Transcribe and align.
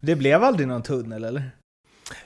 Det 0.00 0.16
blev 0.16 0.44
aldrig 0.44 0.68
någon 0.68 0.82
tunnel 0.82 1.24
eller? 1.24 1.50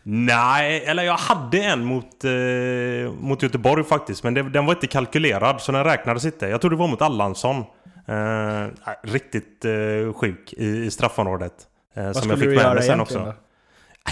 Nej, 0.03 0.85
eller 0.85 1.03
jag 1.03 1.17
hade 1.17 1.59
en 1.59 1.85
mot, 1.85 2.25
eh, 2.25 3.13
mot 3.21 3.43
Göteborg 3.43 3.85
faktiskt. 3.85 4.25
Men 4.25 4.35
det, 4.35 4.43
den 4.43 4.67
var 4.67 4.75
inte 4.75 4.87
kalkylerad 4.87 5.61
så 5.61 5.73
den 5.73 5.85
räknades 5.85 6.25
inte. 6.25 6.47
Jag 6.49 6.61
tror 6.61 6.71
det 6.71 6.77
var 6.77 6.89
mot 6.89 7.03
Allansson. 7.03 7.57
Eh, 8.09 8.67
riktigt 9.03 9.65
eh, 9.65 10.13
sjuk 10.15 10.53
i, 10.53 10.67
i 10.67 10.91
straffområdet. 10.91 11.53
Eh, 11.95 12.05
Vad 12.05 12.17
som 12.17 12.31
jag 12.31 12.39
fick 12.39 12.49
du 12.49 12.55
med 12.55 12.63
göra 12.63 12.75
mig 12.75 12.83
sen 12.83 13.01
också. 13.01 13.19
Då? 13.19 13.35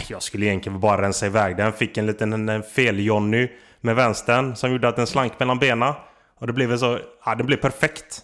Jag 0.09 0.23
skulle 0.23 0.47
egentligen 0.47 0.81
bara 0.81 1.03
rensa 1.03 1.27
iväg 1.27 1.57
den. 1.57 1.73
Fick 1.73 1.97
en 1.97 2.07
liten 2.07 2.49
en 2.49 2.63
fel-Jonny 2.63 3.49
med 3.81 3.97
vänstern 3.97 4.57
som 4.57 4.73
gjorde 4.73 4.89
att 4.89 4.97
den 4.97 5.07
slank 5.07 5.33
mellan 5.39 5.59
benen. 5.59 5.95
Och 6.39 6.47
det 6.47 6.53
blev 6.53 6.77
så... 6.77 6.99
Ja, 7.25 7.35
det 7.35 7.45
blev 7.45 7.57
perfekt. 7.57 8.21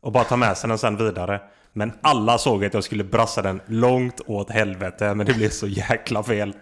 Och 0.00 0.12
bara 0.12 0.24
ta 0.24 0.36
med 0.36 0.56
sig 0.56 0.68
den 0.68 0.78
sen 0.78 0.96
vidare. 0.96 1.40
Men 1.72 1.92
alla 2.02 2.38
såg 2.38 2.64
att 2.64 2.74
jag 2.74 2.84
skulle 2.84 3.04
brassa 3.04 3.42
den 3.42 3.60
långt 3.66 4.20
åt 4.26 4.50
helvete. 4.50 5.14
Men 5.14 5.26
det 5.26 5.34
blev 5.34 5.50
så 5.50 5.66
jäkla 5.66 6.22
fel. 6.22 6.54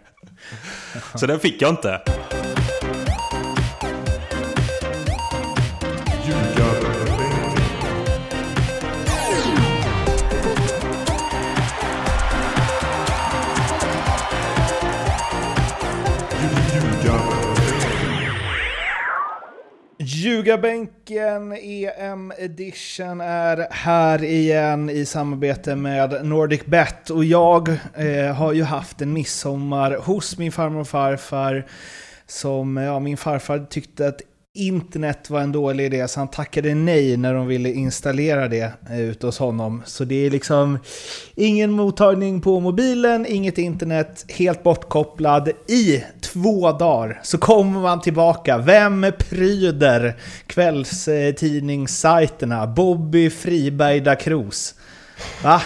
Så 1.15 1.27
den 1.27 1.41
fick 1.41 1.63
jag 1.63 1.71
inte. 1.71 2.01
Ljugarbänken 20.21 21.53
EM 21.53 22.33
edition 22.39 23.21
är 23.21 23.67
här 23.71 24.25
igen 24.25 24.91
i 24.91 25.07
samarbete 25.07 25.77
med 25.77 26.25
NordicBet 26.25 27.11
och 27.11 27.25
jag 27.25 27.69
eh, 27.95 28.35
har 28.35 28.53
ju 28.53 28.63
haft 28.63 29.01
en 29.01 29.13
midsommar 29.13 29.97
hos 29.97 30.39
min 30.39 30.53
farmor 30.53 30.81
och 30.81 30.89
farfar 30.89 31.67
som, 32.27 32.77
ja 32.77 32.99
min 32.99 33.17
farfar 33.17 33.67
tyckte 33.71 34.09
att 34.09 34.21
internet 34.55 35.31
var 35.31 35.41
en 35.41 35.53
dålig 35.53 35.85
idé, 35.85 36.09
så 36.09 36.21
han 36.21 36.29
tackade 36.29 36.75
nej 36.75 37.17
när 37.17 37.35
de 37.35 37.47
ville 37.47 37.73
installera 37.73 38.49
det 38.49 38.73
eh, 38.91 39.01
ute 39.01 39.27
hos 39.27 39.39
honom. 39.39 39.83
Så 39.87 40.05
det 40.05 40.27
är 40.27 40.31
liksom 40.31 40.79
ingen 41.35 41.71
mottagning 41.71 42.41
på 42.41 42.61
mobilen, 42.61 43.27
inget 43.29 43.59
internet, 43.59 44.25
helt 44.29 44.63
bortkopplad. 44.63 45.49
I 45.69 46.05
två 46.21 46.73
dagar 46.73 47.21
så 47.23 47.39
kommer 47.39 47.81
man 47.81 48.01
tillbaka. 48.01 48.59
Vem 48.59 49.07
pryder 49.19 50.17
kvällstidningssajterna? 50.47 52.67
Bobby 52.67 53.31
Friberg 53.31 54.01
da 54.01 54.17
Cruz. 54.17 54.75
Va? 55.43 55.63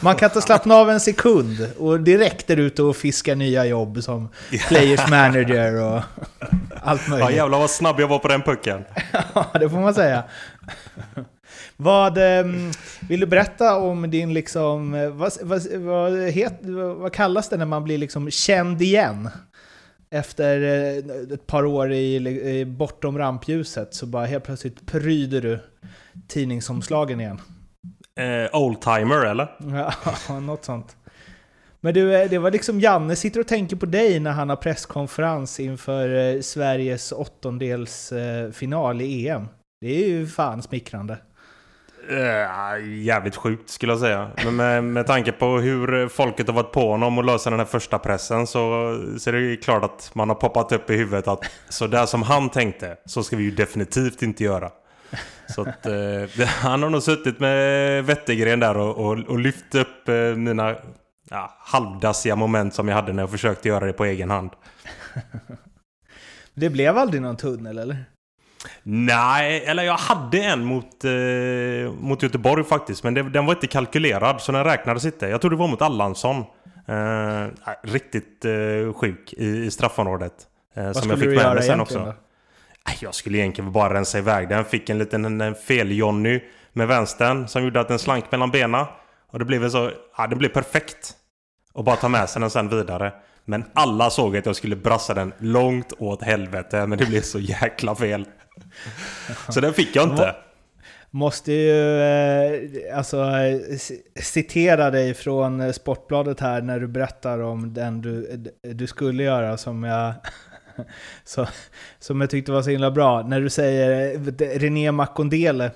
Man 0.00 0.16
kan 0.16 0.28
inte 0.28 0.42
slappna 0.42 0.74
av 0.74 0.90
en 0.90 1.00
sekund 1.00 1.68
och 1.78 2.00
direkt 2.00 2.50
är 2.50 2.56
ute 2.56 2.82
och 2.82 2.96
fiskar 2.96 3.34
nya 3.34 3.66
jobb 3.66 4.02
som 4.02 4.28
players 4.68 5.10
manager 5.10 5.74
och 5.74 6.02
allt 6.88 7.08
möjligt. 7.08 7.30
Ja 7.30 7.36
jävlar 7.36 7.58
vad 7.58 7.70
snabb 7.70 8.00
jag 8.00 8.08
var 8.08 8.18
på 8.18 8.28
den 8.28 8.42
pucken. 8.42 8.84
ja, 9.34 9.46
det 9.54 9.70
får 9.70 9.80
man 9.80 9.94
säga. 9.94 10.24
Vad, 11.76 12.18
ehm, 12.18 12.70
vill 13.08 13.20
du 13.20 13.26
berätta 13.26 13.76
om 13.76 14.10
din 14.10 14.34
liksom, 14.34 14.92
vad, 15.12 15.32
vad, 15.42 15.62
vad, 15.72 16.12
het, 16.18 16.58
vad 16.96 17.12
kallas 17.12 17.48
det 17.48 17.56
när 17.56 17.66
man 17.66 17.84
blir 17.84 17.98
liksom 17.98 18.30
känd 18.30 18.82
igen? 18.82 19.30
Efter 20.10 20.62
eh, 20.62 21.32
ett 21.34 21.46
par 21.46 21.64
år 21.64 21.92
i, 21.92 22.64
bortom 22.64 23.18
rampljuset 23.18 23.94
så 23.94 24.06
bara 24.06 24.26
helt 24.26 24.44
plötsligt 24.44 24.86
pryder 24.86 25.40
du 25.40 25.60
tidningsomslagen 26.28 27.20
igen. 27.20 27.40
Eh, 28.18 28.60
oldtimer 28.60 29.26
eller? 29.26 29.56
Ja, 29.58 29.92
något 30.40 30.64
sånt. 30.64 30.96
Men 31.80 31.94
du, 31.94 32.14
eh, 32.14 32.30
det 32.30 32.38
var 32.38 32.50
liksom 32.50 32.80
Janne 32.80 33.16
sitter 33.16 33.40
och 33.40 33.46
tänker 33.46 33.76
på 33.76 33.86
dig 33.86 34.20
när 34.20 34.30
han 34.30 34.48
har 34.48 34.56
presskonferens 34.56 35.60
inför 35.60 36.34
eh, 36.34 36.40
Sveriges 36.40 37.12
åttondelsfinal 37.12 39.00
eh, 39.00 39.06
i 39.06 39.28
EM. 39.28 39.48
Det 39.80 40.04
är 40.04 40.08
ju 40.08 40.26
fan 40.26 40.62
smickrande. 40.62 41.18
Uh, 42.10 43.02
jävligt 43.02 43.36
sjukt 43.36 43.70
skulle 43.70 43.92
jag 43.92 44.00
säga. 44.00 44.30
Men 44.44 44.56
med, 44.56 44.84
med 44.84 45.06
tanke 45.06 45.32
på 45.32 45.46
hur 45.46 46.08
folket 46.08 46.46
har 46.46 46.54
varit 46.54 46.72
på 46.72 46.90
honom 46.90 47.18
och 47.18 47.24
lösa 47.24 47.50
den 47.50 47.58
här 47.58 47.66
första 47.66 47.98
pressen 47.98 48.46
så, 48.46 48.60
så 49.18 49.30
är 49.30 49.32
det 49.32 49.40
ju 49.40 49.56
klart 49.56 49.84
att 49.84 50.10
man 50.14 50.28
har 50.28 50.36
poppat 50.36 50.72
upp 50.72 50.90
i 50.90 50.96
huvudet 50.96 51.28
att 51.28 51.44
så 51.68 51.86
där 51.86 52.06
som 52.06 52.22
han 52.22 52.50
tänkte 52.50 52.96
så 53.06 53.22
ska 53.22 53.36
vi 53.36 53.42
ju 53.42 53.50
definitivt 53.50 54.22
inte 54.22 54.44
göra. 54.44 54.70
Så 55.54 55.60
att, 55.60 55.86
eh, 55.86 56.46
han 56.46 56.82
har 56.82 56.90
nog 56.90 57.02
suttit 57.02 57.40
med 57.40 58.04
Wettergren 58.04 58.60
där 58.60 58.76
och, 58.76 58.96
och, 58.96 59.18
och 59.18 59.38
lyft 59.38 59.74
upp 59.74 60.08
eh, 60.08 60.14
mina 60.14 60.76
ja, 61.30 61.56
halvdassiga 61.60 62.36
moment 62.36 62.74
som 62.74 62.88
jag 62.88 62.94
hade 62.94 63.12
när 63.12 63.22
jag 63.22 63.30
försökte 63.30 63.68
göra 63.68 63.86
det 63.86 63.92
på 63.92 64.04
egen 64.04 64.30
hand. 64.30 64.50
det 66.54 66.70
blev 66.70 66.98
aldrig 66.98 67.22
någon 67.22 67.36
tunnel 67.36 67.78
eller? 67.78 68.04
Nej, 68.82 69.64
eller 69.66 69.82
jag 69.82 69.96
hade 69.96 70.38
en 70.38 70.64
mot, 70.64 71.04
eh, 71.04 71.92
mot 72.00 72.22
Göteborg 72.22 72.64
faktiskt. 72.64 73.04
Men 73.04 73.14
det, 73.14 73.22
den 73.22 73.46
var 73.46 73.54
inte 73.54 73.66
kalkylerad 73.66 74.40
så 74.40 74.52
den 74.52 74.64
räknades 74.64 75.04
inte. 75.04 75.28
Jag 75.28 75.40
tror 75.40 75.50
det 75.50 75.56
var 75.56 75.68
mot 75.68 75.82
Allansson. 75.82 76.44
Eh, 76.88 77.46
riktigt 77.82 78.44
eh, 78.44 78.92
sjuk 78.94 79.32
i, 79.32 79.46
i 79.46 79.70
straffområdet. 79.70 80.32
Eh, 80.74 80.92
som 80.92 81.10
jag 81.10 81.18
fick 81.18 81.28
med 81.28 81.54
mig 81.54 81.62
sen 81.62 81.80
också. 81.80 81.98
Då? 81.98 82.14
Jag 83.00 83.14
skulle 83.14 83.38
egentligen 83.38 83.72
bara 83.72 83.94
rensa 83.94 84.18
iväg 84.18 84.48
den. 84.48 84.64
Fick 84.64 84.90
en 84.90 84.98
liten 84.98 85.54
fel-Jonny 85.54 86.40
med 86.72 86.88
vänstern 86.88 87.48
som 87.48 87.64
gjorde 87.64 87.80
att 87.80 87.88
den 87.88 87.98
slank 87.98 88.30
mellan 88.30 88.50
benen. 88.50 88.86
Och 89.30 89.38
det 89.38 89.44
blev 89.44 89.68
så... 89.68 89.90
Ja, 90.16 90.26
det 90.26 90.36
blev 90.36 90.48
perfekt. 90.48 91.14
Och 91.78 91.84
bara 91.84 91.96
ta 91.96 92.08
med 92.08 92.30
sig 92.30 92.40
den 92.40 92.50
sen 92.50 92.68
vidare. 92.68 93.12
Men 93.44 93.64
alla 93.72 94.10
såg 94.10 94.36
att 94.36 94.46
jag 94.46 94.56
skulle 94.56 94.76
brassa 94.76 95.14
den 95.14 95.32
långt 95.38 95.92
åt 95.98 96.22
helvete. 96.22 96.86
Men 96.86 96.98
det 96.98 97.06
blev 97.06 97.20
så 97.20 97.38
jäkla 97.38 97.94
fel. 97.94 98.24
Så 99.48 99.60
den 99.60 99.72
fick 99.72 99.96
jag 99.96 100.10
inte. 100.10 100.34
Måste 101.10 101.52
ju 101.52 102.00
eh, 102.00 102.98
alltså, 102.98 103.26
citera 104.20 104.90
dig 104.90 105.14
från 105.14 105.72
Sportbladet 105.72 106.40
här 106.40 106.62
när 106.62 106.80
du 106.80 106.86
berättar 106.86 107.38
om 107.38 107.74
den 107.74 108.02
du, 108.02 108.44
du 108.62 108.86
skulle 108.86 109.22
göra 109.22 109.56
som 109.56 109.84
jag 109.84 110.14
så, 111.24 111.46
som 111.98 112.20
jag 112.20 112.30
tyckte 112.30 112.52
var 112.52 112.62
så 112.62 112.70
himla 112.70 112.90
bra. 112.90 113.22
När 113.22 113.40
du 113.40 113.50
säger 113.50 114.14
eh, 114.14 114.58
René 114.58 114.92
Makondele. 114.92 115.70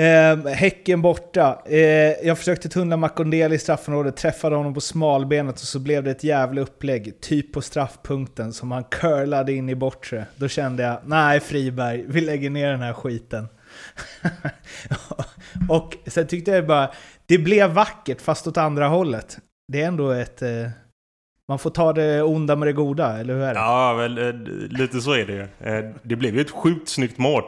Eh, 0.00 0.46
häcken 0.46 1.02
borta. 1.02 1.62
Eh, 1.66 1.78
jag 2.26 2.38
försökte 2.38 2.68
tunnla 2.68 2.96
Makondeli 2.96 3.54
i 3.54 3.58
straffområdet, 3.58 4.16
träffade 4.16 4.56
honom 4.56 4.74
på 4.74 4.80
smalbenet 4.80 5.54
och 5.54 5.60
så 5.60 5.78
blev 5.78 6.04
det 6.04 6.10
ett 6.10 6.24
jävla 6.24 6.60
upplägg, 6.60 7.20
typ 7.20 7.52
på 7.52 7.62
straffpunkten, 7.62 8.52
som 8.52 8.70
han 8.70 8.84
curlade 8.84 9.52
in 9.52 9.68
i 9.68 9.74
bortre. 9.74 10.26
Då 10.36 10.48
kände 10.48 10.82
jag, 10.82 10.98
nej 11.04 11.40
Friberg, 11.40 12.04
vi 12.08 12.20
lägger 12.20 12.50
ner 12.50 12.70
den 12.70 12.80
här 12.80 12.92
skiten. 12.92 13.48
och 15.68 15.96
sen 16.06 16.26
tyckte 16.26 16.50
jag 16.50 16.66
bara, 16.66 16.90
det 17.26 17.38
blev 17.38 17.70
vackert 17.70 18.20
fast 18.20 18.46
åt 18.46 18.56
andra 18.56 18.88
hållet. 18.88 19.38
Det 19.72 19.82
är 19.82 19.86
ändå 19.86 20.10
ett... 20.10 20.42
Eh, 20.42 20.68
man 21.48 21.58
får 21.58 21.70
ta 21.70 21.92
det 21.92 22.22
onda 22.22 22.56
med 22.56 22.68
det 22.68 22.72
goda, 22.72 23.18
eller 23.18 23.34
hur 23.34 23.42
är 23.42 23.54
det? 23.54 23.60
Ja, 23.60 23.94
väl, 23.94 24.18
eh, 24.18 24.34
lite 24.78 25.00
så 25.00 25.12
är 25.12 25.26
det 25.26 25.32
ju. 25.32 25.42
Eh, 25.42 25.90
det 26.02 26.16
blev 26.16 26.34
ju 26.34 26.40
ett 26.40 26.50
sjukt 26.50 26.88
snyggt 26.88 27.18
mål. 27.18 27.42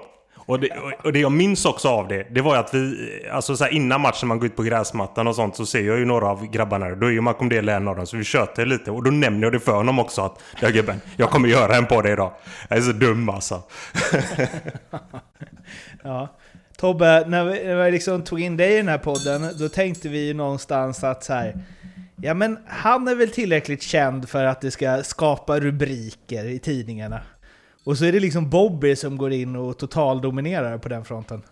Och 0.52 0.60
det, 0.60 0.68
och 1.04 1.12
det 1.12 1.20
jag 1.20 1.32
minns 1.32 1.64
också 1.64 1.88
av 1.88 2.08
det, 2.08 2.26
det 2.30 2.40
var 2.40 2.54
ju 2.54 2.60
att 2.60 2.74
vi, 2.74 3.08
alltså 3.32 3.56
så 3.56 3.68
innan 3.68 4.00
matchen 4.00 4.28
man 4.28 4.38
går 4.38 4.46
ut 4.46 4.56
på 4.56 4.62
gräsmattan 4.62 5.26
och 5.26 5.36
sånt 5.36 5.56
så 5.56 5.66
ser 5.66 5.82
jag 5.82 5.98
ju 5.98 6.04
några 6.04 6.26
av 6.26 6.46
grabbarna 6.46 6.94
Då 6.94 7.06
är 7.06 7.10
ju 7.10 7.20
Malcolm 7.20 7.48
Dele 7.48 7.72
en 7.72 7.88
av 7.88 7.96
dem, 7.96 8.06
så 8.06 8.16
vi 8.16 8.24
tjötar 8.24 8.66
lite. 8.66 8.90
Och 8.90 9.04
då 9.04 9.10
nämner 9.10 9.42
jag 9.42 9.52
det 9.52 9.60
för 9.60 9.72
honom 9.72 9.98
också 9.98 10.22
att, 10.22 10.42
ja 10.60 10.68
gubben, 10.68 11.00
jag 11.16 11.30
kommer 11.30 11.48
göra 11.48 11.76
en 11.76 11.86
på 11.86 12.02
dig 12.02 12.12
idag. 12.12 12.32
Jag 12.68 12.78
är 12.78 12.82
så 12.82 12.92
dum 12.92 13.28
alltså. 13.28 13.62
ja. 16.02 16.28
Tobbe, 16.76 17.24
när 17.26 17.44
vi, 17.44 17.64
när 17.64 17.84
vi 17.84 17.90
liksom 17.90 18.22
tog 18.22 18.40
in 18.40 18.56
dig 18.56 18.72
i 18.72 18.76
den 18.76 18.88
här 18.88 18.98
podden, 18.98 19.48
då 19.58 19.68
tänkte 19.68 20.08
vi 20.08 20.26
ju 20.26 20.34
någonstans 20.34 21.04
att 21.04 21.24
så 21.24 21.32
här, 21.32 21.64
Ja 22.16 22.34
men 22.34 22.58
han 22.66 23.08
är 23.08 23.14
väl 23.14 23.30
tillräckligt 23.30 23.82
känd 23.82 24.28
för 24.28 24.44
att 24.44 24.60
det 24.60 24.70
ska 24.70 25.02
skapa 25.02 25.60
rubriker 25.60 26.44
i 26.44 26.58
tidningarna. 26.58 27.20
Och 27.84 27.98
så 27.98 28.04
är 28.04 28.12
det 28.12 28.20
liksom 28.20 28.50
Bobby 28.50 28.96
som 28.96 29.16
går 29.16 29.32
in 29.32 29.56
och 29.56 29.78
totaldominerar 29.78 30.78
på 30.78 30.88
den 30.88 31.04
fronten. 31.04 31.42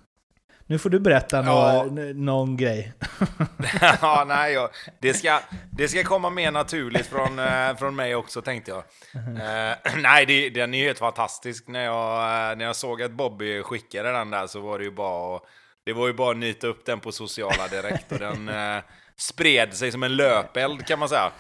Nu 0.71 0.79
får 0.79 0.91
du 0.91 1.00
berätta 1.00 1.37
ja. 1.37 1.43
någon, 1.85 2.25
någon 2.25 2.56
grej. 2.56 2.93
ja, 4.03 4.25
nej, 4.29 4.53
ja. 4.53 4.71
det, 4.99 5.15
ska, 5.15 5.41
det 5.71 5.88
ska 5.88 6.05
komma 6.05 6.31
mer 6.31 6.50
naturligt 6.50 7.06
från, 7.06 7.38
äh, 7.38 7.77
från 7.77 7.97
mig 7.97 8.15
också 8.15 8.43
tänkte 8.43 8.71
jag. 8.71 8.79
Uh, 9.15 9.97
nej, 10.03 10.27
det, 10.27 10.50
den 10.50 10.75
är 10.75 10.79
ju 10.79 10.85
helt 10.85 10.99
fantastisk. 10.99 11.69
När 11.69 11.85
jag, 11.85 12.50
uh, 12.53 12.59
när 12.59 12.65
jag 12.65 12.76
såg 12.76 13.03
att 13.03 13.11
Bobby 13.11 13.62
skickade 13.62 14.12
den 14.12 14.31
där 14.31 14.47
så 14.47 14.61
var 14.61 14.79
det 14.79 14.85
ju 14.85 14.91
bara, 14.91 15.41
det 15.90 15.94
var 15.94 16.06
ju 16.06 16.12
bara 16.12 16.31
att 16.31 16.37
nita 16.37 16.66
upp 16.66 16.84
den 16.84 17.00
på 17.00 17.12
sociala 17.12 17.69
direkt. 17.69 18.12
Och 18.12 18.19
den, 18.19 18.48
uh, 18.48 18.82
spred 19.16 19.75
sig 19.75 19.92
som 19.92 20.02
en 20.02 20.16
löpeld 20.16 20.87
kan 20.87 20.98
man 20.98 21.08
säga. 21.08 21.31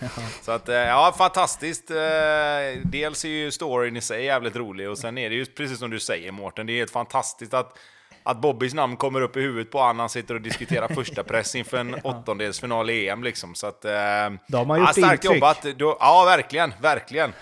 Så 0.42 0.52
att, 0.52 0.68
eh, 0.68 0.76
ja, 0.76 1.14
fantastiskt. 1.18 1.90
Eh, 1.90 1.96
dels 2.84 3.24
är 3.24 3.28
ju 3.28 3.50
storyn 3.50 3.96
i 3.96 4.00
sig 4.00 4.24
jävligt 4.24 4.56
rolig 4.56 4.90
och 4.90 4.98
sen 4.98 5.18
är 5.18 5.30
det 5.30 5.36
ju 5.36 5.46
precis 5.46 5.78
som 5.78 5.90
du 5.90 6.00
säger 6.00 6.32
Mårten, 6.32 6.66
det 6.66 6.72
är 6.72 6.76
helt 6.76 6.90
fantastiskt 6.90 7.54
att 7.54 7.78
att 8.22 8.40
Bobbys 8.40 8.74
namn 8.74 8.96
kommer 8.96 9.20
upp 9.20 9.36
i 9.36 9.40
huvudet 9.40 9.72
på 9.72 9.78
honom 9.78 9.98
han 9.98 10.08
sitter 10.08 10.34
och 10.34 10.40
diskuterar 10.40 10.88
första 10.94 11.24
press 11.24 11.54
inför 11.54 11.76
en 11.76 11.94
åttondelsfinal 12.04 12.90
i 12.90 13.08
EM. 13.08 13.24
Liksom. 13.24 13.54
Så 13.54 13.66
att, 13.66 13.84
eh, 13.84 13.92
De 14.46 14.70
har 14.70 14.78
gjort 14.78 14.88
ja, 14.88 14.92
starkt 14.92 15.24
intryck. 15.24 15.34
jobbat. 15.34 15.62
Då, 15.62 15.96
ja, 16.00 16.24
verkligen. 16.24 16.74
Verkligen. 16.80 17.32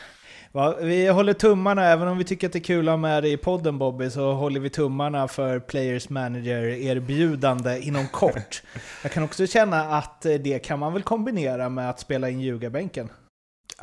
Va, 0.58 0.76
vi 0.80 1.08
håller 1.08 1.32
tummarna, 1.32 1.84
även 1.84 2.08
om 2.08 2.18
vi 2.18 2.24
tycker 2.24 2.46
att 2.46 2.52
det 2.52 2.58
är 2.58 2.64
kul 2.64 2.88
att 2.88 2.92
ha 2.92 2.96
med 2.96 3.22
dig 3.22 3.32
i 3.32 3.36
podden 3.36 3.78
Bobby, 3.78 4.10
så 4.10 4.32
håller 4.32 4.60
vi 4.60 4.70
tummarna 4.70 5.28
för 5.28 5.60
Players 5.60 6.08
Manager-erbjudande 6.08 7.78
inom 7.78 8.08
kort. 8.08 8.62
Jag 9.02 9.12
kan 9.12 9.22
också 9.22 9.46
känna 9.46 9.80
att 9.80 10.26
eh, 10.26 10.34
det 10.34 10.58
kan 10.58 10.78
man 10.78 10.92
väl 10.92 11.02
kombinera 11.02 11.68
med 11.68 11.90
att 11.90 12.00
spela 12.00 12.30
in 12.30 12.40
ljugarbänken. 12.40 13.08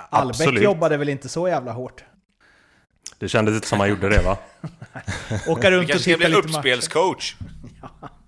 Albeck 0.10 0.30
Absolut. 0.30 0.64
jobbade 0.64 0.98
väl 0.98 1.10
inte 1.10 1.30
så 1.30 1.48
jävla 1.48 1.72
hårt? 1.72 2.04
Det 3.20 3.30
kändes 3.30 3.56
inte 3.56 3.68
som 3.68 3.80
han 3.80 3.90
gjorde 3.90 4.10
det 4.10 4.22
va? 4.22 4.38
Åka 5.48 5.72
runt 5.72 5.84
och 5.84 5.90
kanske 5.90 6.12
ska 6.14 6.28
bli 6.28 6.36
uppspelscoach. 6.36 7.36
Ja, 7.82 8.10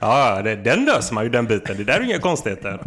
det, 0.44 0.56
den 0.56 0.84
löser 0.84 1.14
man 1.14 1.24
ju 1.24 1.30
den 1.30 1.46
biten. 1.46 1.76
Det 1.76 1.84
där 1.84 2.00
är 2.00 2.04
inga 2.04 2.18
konstigheter. 2.18 2.80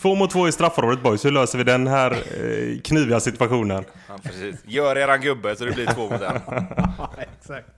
Två 0.00 0.14
mot 0.14 0.30
två 0.30 0.48
i 0.48 0.52
straffområdet 0.52 1.02
boys. 1.02 1.24
Hur 1.24 1.30
löser 1.30 1.58
vi 1.58 1.64
den 1.64 1.86
här 1.86 2.10
eh, 2.12 2.80
kniviga 2.80 3.20
situationen? 3.20 3.84
Ja, 4.08 4.14
precis. 4.22 4.56
Gör 4.64 4.96
eran 4.96 5.20
gubbe 5.20 5.56
så 5.56 5.64
det 5.64 5.72
blir 5.72 5.86
två 5.86 6.02
mot 6.02 6.22
en. 6.22 6.40
Ja, 6.98 7.10
exakt. 7.38 7.68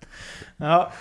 Ja, 0.56 0.92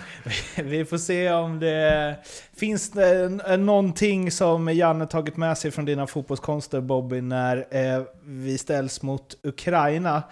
vi 0.55 0.85
får 0.85 0.97
se 0.97 1.31
om 1.31 1.59
det 1.59 2.15
finns 2.57 2.91
det 2.91 3.25
n- 3.25 3.65
någonting 3.65 4.31
som 4.31 4.73
Janne 4.73 5.07
tagit 5.07 5.37
med 5.37 5.57
sig 5.57 5.71
från 5.71 5.85
dina 5.85 6.07
fotbollskonster 6.07 6.81
Bobby 6.81 7.21
när 7.21 7.57
eh, 7.57 8.03
vi 8.25 8.57
ställs 8.57 9.01
mot 9.01 9.35
Ukraina. 9.43 10.23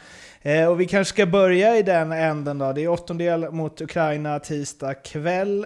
Eh, 0.41 0.65
och 0.65 0.81
vi 0.81 0.85
kanske 0.85 1.13
ska 1.13 1.25
börja 1.25 1.77
i 1.77 1.83
den 1.83 2.11
änden 2.11 2.57
då. 2.57 2.73
Det 2.73 2.81
är 2.83 2.87
åttondel 2.87 3.51
mot 3.51 3.81
Ukraina 3.81 4.39
tisdag 4.39 4.93
kväll. 4.93 5.65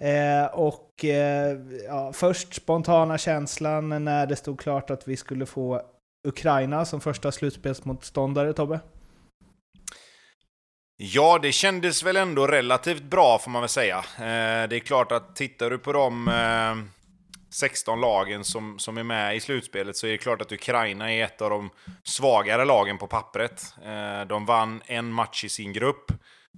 Eh, 0.00 0.46
och 0.46 1.04
eh, 1.04 1.58
ja, 1.86 2.12
först 2.12 2.54
spontana 2.54 3.18
känslan 3.18 4.04
när 4.04 4.26
det 4.26 4.36
stod 4.36 4.60
klart 4.60 4.90
att 4.90 5.08
vi 5.08 5.16
skulle 5.16 5.46
få 5.46 5.82
Ukraina 6.28 6.84
som 6.84 7.00
första 7.00 7.32
slutspelsmotståndare, 7.32 8.52
Tobbe? 8.52 8.80
Ja, 10.96 11.38
det 11.42 11.52
kändes 11.52 12.02
väl 12.02 12.16
ändå 12.16 12.46
relativt 12.46 13.02
bra 13.02 13.38
får 13.38 13.50
man 13.50 13.62
väl 13.62 13.68
säga. 13.68 13.98
Eh, 13.98 14.68
det 14.68 14.76
är 14.76 14.78
klart 14.78 15.12
att 15.12 15.36
tittar 15.36 15.70
du 15.70 15.78
på 15.78 15.92
de 15.92 16.28
eh, 16.28 16.76
16 17.50 18.00
lagen 18.00 18.44
som, 18.44 18.78
som 18.78 18.98
är 18.98 19.02
med 19.02 19.36
i 19.36 19.40
slutspelet 19.40 19.96
så 19.96 20.06
är 20.06 20.10
det 20.10 20.18
klart 20.18 20.42
att 20.42 20.52
Ukraina 20.52 21.12
är 21.12 21.24
ett 21.24 21.42
av 21.42 21.50
de 21.50 21.70
svagare 22.04 22.64
lagen 22.64 22.98
på 22.98 23.06
pappret. 23.06 23.74
Eh, 23.84 24.26
de 24.28 24.46
vann 24.46 24.82
en 24.86 25.12
match 25.12 25.44
i 25.44 25.48
sin 25.48 25.72
grupp 25.72 26.12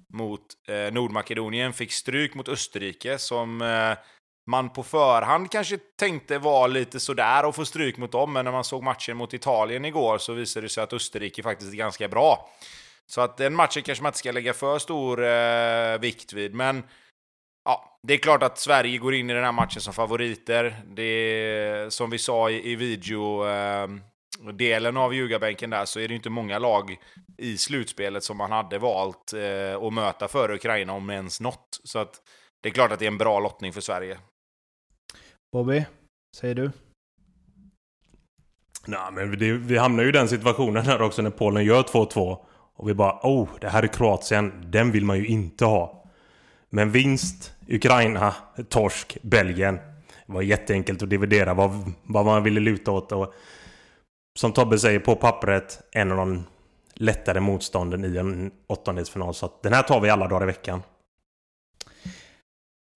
mot 0.09 0.41
eh, 0.69 0.93
Nordmakedonien, 0.93 1.73
fick 1.73 1.93
stryk 1.93 2.35
mot 2.35 2.49
Österrike 2.49 3.19
som 3.19 3.63
eh, 3.63 3.99
man 4.51 4.71
på 4.71 4.83
förhand 4.83 5.51
kanske 5.51 5.79
tänkte 5.99 6.39
var 6.39 6.69
lite 6.69 7.01
sådär 7.01 7.49
att 7.49 7.57
få 7.57 7.65
stryk 7.65 7.97
mot 7.97 8.13
dem, 8.13 8.33
men 8.33 8.45
när 8.45 8.53
man 8.53 8.65
såg 8.65 8.83
matchen 8.83 9.17
mot 9.17 9.35
Italien 9.35 9.85
igår 9.85 10.19
så 10.19 10.33
visade 10.33 10.67
det 10.67 10.71
sig 10.71 10.85
att 10.85 10.93
Österrike 10.93 11.43
faktiskt 11.43 11.73
är 11.73 11.77
ganska 11.77 12.09
bra. 12.09 12.51
Så 13.07 13.21
att 13.21 13.37
den 13.37 13.55
matchen 13.55 13.83
kanske 13.83 14.03
man 14.03 14.09
inte 14.09 14.19
ska 14.19 14.33
lägga 14.33 14.55
för 14.55 14.79
stor 14.79 15.25
eh, 15.25 15.99
vikt 15.99 16.33
vid, 16.33 16.55
men 16.55 16.83
ja, 17.65 17.99
det 18.03 18.15
är 18.15 18.19
klart 18.19 18.43
att 18.43 18.59
Sverige 18.59 18.99
går 18.99 19.15
in 19.15 19.31
i 19.31 19.35
den 19.35 19.45
här 19.45 19.53
matchen 19.53 19.81
som 19.81 19.95
favoriter. 19.95 20.83
Det 20.87 21.03
är, 21.03 21.91
som 21.91 22.11
vi 22.11 22.19
sa 22.19 22.51
i, 22.51 22.73
i 22.73 22.77
video 22.77 23.47
eh, 23.49 23.89
delen 24.39 24.97
av 24.97 25.15
ljugarbänken 25.15 25.71
där 25.71 25.85
så 25.85 26.01
är 26.01 26.09
det 26.09 26.15
inte 26.15 26.31
många 26.31 26.59
lag 26.59 26.97
i 27.39 27.57
slutspelet 27.57 28.25
som 28.25 28.37
man 28.37 28.53
hade 28.53 28.79
valt 28.79 29.33
eh, 29.33 29.87
att 29.87 29.93
möta 29.93 30.29
före 30.29 30.55
Ukraina 30.55 30.93
om 30.93 31.11
ens 31.11 31.41
något. 31.41 31.81
Så 31.85 31.99
att 31.99 32.23
det 32.63 32.69
är 32.69 32.73
klart 32.73 32.93
att 32.93 32.99
det 32.99 33.05
är 33.05 33.11
en 33.11 33.19
bra 33.19 33.41
lottning 33.41 33.73
för 33.73 33.81
Sverige. 33.81 34.19
Bobby, 35.53 35.85
säger 36.37 36.55
du? 36.55 36.71
Nej, 38.87 39.13
men 39.13 39.39
det, 39.39 39.53
vi 39.53 39.79
hamnar 39.79 40.03
ju 40.03 40.09
i 40.09 40.13
den 40.13 40.29
situationen 40.29 40.85
här 40.85 41.03
också 41.03 41.23
när 41.23 41.31
Polen 41.31 41.65
gör 41.65 41.83
2-2. 41.83 42.39
Och 42.75 42.89
vi 42.89 42.95
bara 42.95 43.21
oh, 43.23 43.49
det 43.61 43.69
här 43.69 43.83
är 43.83 43.87
Kroatien. 43.87 44.53
Den 44.67 44.93
vill 44.93 45.05
man 45.05 45.19
ju 45.19 45.27
inte 45.27 45.65
ha. 45.65 46.05
Men 46.71 46.91
vinst, 46.91 47.53
Ukraina, 47.69 48.35
torsk, 48.69 49.19
Belgien. 49.23 49.77
Det 50.27 50.33
var 50.33 50.43
jätteenkelt 50.43 51.03
att 51.03 51.11
dividera 51.11 51.55
vad, 51.55 51.93
vad 52.03 52.25
man 52.25 52.43
ville 52.43 52.61
luta 52.61 52.91
åt. 52.91 53.13
Och 53.13 53.35
som 54.39 54.53
Tobbe 54.53 54.79
säger, 54.79 55.01
på 55.01 55.17
pappret 55.17 55.81
en 55.93 56.11
av 56.11 56.17
de 56.17 56.45
lättare 56.95 57.41
motstånden 57.41 58.05
i 58.05 58.17
en 58.17 58.51
åttondelsfinal. 58.67 59.35
Så 59.35 59.47
att 59.47 59.63
den 59.63 59.73
här 59.73 59.83
tar 59.83 60.01
vi 60.01 60.11
alla 60.11 60.29
dagar 60.29 60.43
i 60.43 60.47
veckan. 60.47 60.83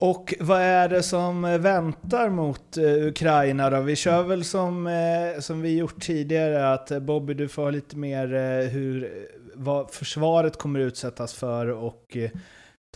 Och 0.00 0.34
vad 0.40 0.60
är 0.60 0.88
det 0.88 1.02
som 1.02 1.44
eh, 1.44 1.58
väntar 1.58 2.28
mot 2.28 2.76
eh, 2.76 2.84
Ukraina 2.84 3.70
då? 3.70 3.80
Vi 3.80 3.96
kör 3.96 4.22
väl 4.22 4.44
som, 4.44 4.86
eh, 4.86 5.40
som 5.40 5.62
vi 5.62 5.78
gjort 5.78 6.00
tidigare, 6.00 6.72
att 6.72 7.02
Bobby 7.02 7.34
du 7.34 7.48
får 7.48 7.62
ha 7.62 7.70
lite 7.70 7.96
mer 7.96 8.26
hur, 8.68 9.12
vad 9.54 9.90
försvaret 9.90 10.56
kommer 10.58 10.80
utsättas 10.80 11.34
för 11.34 11.66
och 11.66 12.16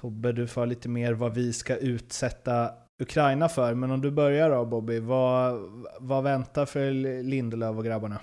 Tobbe 0.00 0.32
du 0.32 0.46
får 0.46 0.60
ha 0.60 0.66
lite 0.66 0.88
mer 0.88 1.12
vad 1.12 1.34
vi 1.34 1.52
ska 1.52 1.76
utsätta 1.76 2.70
Ukraina 2.98 3.48
för. 3.48 3.74
Men 3.74 3.90
om 3.90 4.00
du 4.00 4.10
börjar 4.10 4.50
då 4.50 4.64
Bobby, 4.64 5.00
vad, 5.00 5.60
vad 6.00 6.24
väntar 6.24 6.66
för 6.66 6.90
Lindelöf 7.22 7.76
och 7.76 7.84
grabbarna? 7.84 8.18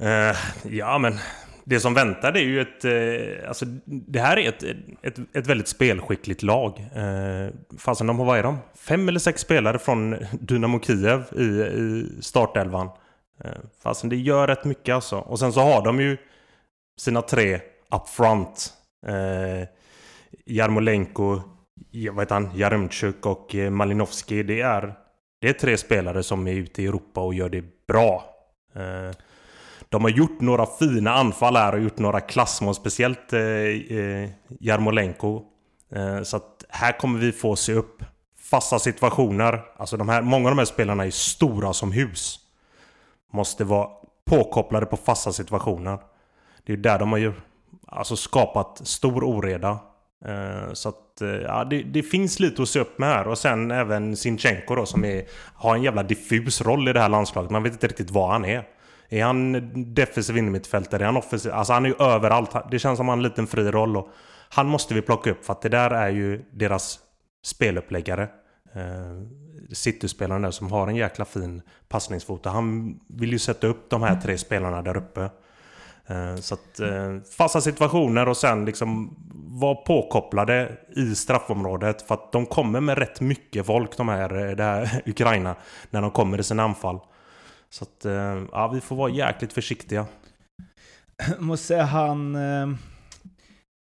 Uh, 0.00 0.36
ja, 0.74 0.98
men 0.98 1.18
det 1.64 1.80
som 1.80 1.94
väntar 1.94 2.32
det 2.32 2.40
är 2.40 2.44
ju 2.44 2.60
ett... 2.60 2.84
Eh, 2.84 3.48
alltså, 3.48 3.64
det 3.84 4.20
här 4.20 4.36
är 4.36 4.48
ett, 4.48 4.62
ett, 5.02 5.18
ett 5.32 5.46
väldigt 5.46 5.68
spelskickligt 5.68 6.42
lag. 6.42 6.88
Eh, 6.94 7.48
fasen, 7.78 8.06
de 8.06 8.18
har, 8.18 8.26
vad 8.26 8.38
är 8.38 8.42
de? 8.42 8.58
Fem 8.74 9.08
eller 9.08 9.20
sex 9.20 9.40
spelare 9.40 9.78
från 9.78 10.16
Dynamo 10.32 10.80
Kiev 10.80 11.24
i, 11.36 11.42
i 11.42 12.08
startelvan. 12.20 12.88
Eh, 13.44 13.50
fasen, 13.82 14.10
det 14.10 14.16
gör 14.16 14.46
rätt 14.46 14.64
mycket 14.64 14.94
alltså. 14.94 15.18
Och 15.18 15.38
sen 15.38 15.52
så 15.52 15.60
har 15.60 15.84
de 15.84 16.00
ju 16.00 16.16
sina 17.00 17.22
tre 17.22 17.60
up 17.90 18.08
front. 18.08 18.72
Eh, 19.06 19.68
Jarmolenko, 20.46 21.40
vad 22.12 22.22
heter 22.22 22.34
han? 22.34 22.50
Jaremchuk 22.54 23.26
och 23.26 23.54
eh, 23.54 23.70
Malinowski. 23.70 24.42
Det 24.42 24.60
är, 24.60 24.94
det 25.40 25.48
är 25.48 25.52
tre 25.52 25.76
spelare 25.76 26.22
som 26.22 26.46
är 26.46 26.52
ute 26.52 26.82
i 26.82 26.86
Europa 26.86 27.20
och 27.20 27.34
gör 27.34 27.48
det 27.48 27.86
bra. 27.86 28.24
Eh, 28.74 29.16
de 29.88 30.02
har 30.02 30.10
gjort 30.10 30.40
några 30.40 30.66
fina 30.66 31.14
anfall 31.14 31.56
här 31.56 31.72
och 31.74 31.80
gjort 31.80 31.98
några 31.98 32.20
klassmål, 32.20 32.74
speciellt 32.74 33.32
eh, 33.32 33.40
Jarmolenko. 34.60 35.42
Så 36.22 36.36
att 36.36 36.64
här 36.68 36.98
kommer 36.98 37.18
vi 37.18 37.32
få 37.32 37.56
se 37.56 37.72
upp 37.72 38.02
fasta 38.38 38.78
situationer. 38.78 39.62
Alltså 39.76 39.96
de 39.96 40.08
här, 40.08 40.22
många 40.22 40.48
av 40.48 40.50
de 40.50 40.58
här 40.58 40.66
spelarna 40.66 41.06
är 41.06 41.10
stora 41.10 41.72
som 41.72 41.92
hus. 41.92 42.38
Måste 43.32 43.64
vara 43.64 43.88
påkopplade 44.24 44.86
på 44.86 44.96
fasta 44.96 45.32
situationer. 45.32 45.98
Det 46.64 46.72
är 46.72 46.76
där 46.76 46.98
de 46.98 47.12
har 47.12 47.18
ju 47.18 47.32
alltså 47.86 48.16
skapat 48.16 48.80
stor 48.84 49.24
oreda. 49.24 49.78
Eh, 50.24 50.72
så 50.72 50.88
att 50.88 51.20
eh, 51.20 51.28
ja, 51.28 51.64
det, 51.64 51.82
det 51.82 52.02
finns 52.02 52.40
lite 52.40 52.62
att 52.62 52.68
se 52.68 52.80
upp 52.80 52.98
med 52.98 53.08
här. 53.08 53.28
Och 53.28 53.38
sen 53.38 53.70
även 53.70 54.16
Sinchenko 54.16 54.74
då 54.74 54.86
som 54.86 55.04
är, 55.04 55.24
har 55.54 55.74
en 55.74 55.82
jävla 55.82 56.02
diffus 56.02 56.62
roll 56.62 56.88
i 56.88 56.92
det 56.92 57.00
här 57.00 57.08
landslaget. 57.08 57.50
Man 57.50 57.62
vet 57.62 57.72
inte 57.72 57.86
riktigt 57.86 58.10
vad 58.10 58.30
han 58.30 58.44
är. 58.44 58.68
Är 59.08 59.24
han 59.24 59.70
defensiv 59.94 60.36
innermittfältare? 60.36 61.02
Är 61.02 61.06
han 61.06 61.16
offensiv? 61.16 61.52
Alltså 61.52 61.72
han 61.72 61.84
är 61.84 61.88
ju 61.88 61.94
överallt. 61.98 62.50
Det 62.70 62.78
känns 62.78 62.96
som 62.96 63.08
han 63.08 63.18
har 63.18 63.22
en 63.24 63.30
liten 63.30 63.46
fri 63.46 63.70
roll. 63.70 63.96
Och 63.96 64.08
han 64.48 64.66
måste 64.66 64.94
vi 64.94 65.02
plocka 65.02 65.30
upp 65.30 65.44
för 65.44 65.52
att 65.52 65.62
det 65.62 65.68
där 65.68 65.90
är 65.90 66.10
ju 66.10 66.44
deras 66.52 66.98
speluppläggare. 67.44 68.28
Cityspelaren 68.72 69.72
City-spelaren 69.72 70.42
där 70.42 70.50
som 70.50 70.72
har 70.72 70.88
en 70.88 70.96
jäkla 70.96 71.24
fin 71.24 71.62
passningsfot. 71.88 72.44
Han 72.44 72.98
vill 73.08 73.32
ju 73.32 73.38
sätta 73.38 73.66
upp 73.66 73.90
de 73.90 74.02
här 74.02 74.20
tre 74.20 74.38
spelarna 74.38 74.82
där 74.82 74.96
uppe. 74.96 75.30
Eh, 76.06 76.36
så 76.36 76.54
att 76.54 76.80
eh, 76.80 77.20
fasta 77.36 77.60
situationer 77.60 78.28
och 78.28 78.36
sen 78.36 78.64
liksom 78.64 79.16
vara 79.60 79.74
påkopplade 79.74 80.78
i 80.96 81.14
straffområdet. 81.14 82.02
För 82.02 82.14
att 82.14 82.32
de 82.32 82.46
kommer 82.46 82.80
med 82.80 82.98
rätt 82.98 83.20
mycket 83.20 83.66
folk, 83.66 83.96
de 83.96 84.08
här, 84.08 84.48
eh, 84.48 84.56
det 84.56 84.62
här 84.62 85.02
Ukraina, 85.06 85.56
när 85.90 86.02
de 86.02 86.10
kommer 86.10 86.40
i 86.40 86.42
sina 86.42 86.62
anfall. 86.62 87.00
Så 87.70 87.84
att, 87.84 88.04
ja, 88.52 88.68
vi 88.68 88.80
får 88.80 88.96
vara 88.96 89.10
jäkligt 89.10 89.52
försiktiga. 89.52 90.06
Jag 91.28 91.40
måste 91.42 91.66
säga 91.66 91.84
han... 91.84 92.32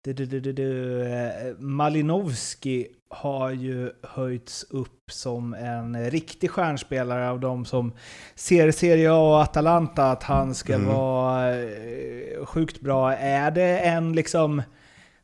Du, 0.04 0.12
du, 0.12 0.26
du, 0.26 0.52
du, 0.52 1.56
Malinovski 1.58 2.87
har 3.11 3.50
ju 3.50 3.93
höjts 4.03 4.65
upp 4.71 5.11
som 5.11 5.55
en 5.55 6.11
riktig 6.11 6.50
stjärnspelare 6.50 7.31
av 7.31 7.41
de 7.41 7.65
som 7.65 7.93
ser 8.35 8.71
Serie 8.71 9.12
A 9.12 9.17
och 9.19 9.43
Atalanta, 9.43 10.11
att 10.11 10.23
han 10.23 10.55
ska 10.55 10.75
Mm. 10.75 10.87
vara 10.87 11.57
eh, 11.57 12.45
sjukt 12.45 12.81
bra. 12.81 13.15
Är 13.15 13.50
det 13.50 13.79
en 13.79 14.12
liksom 14.12 14.62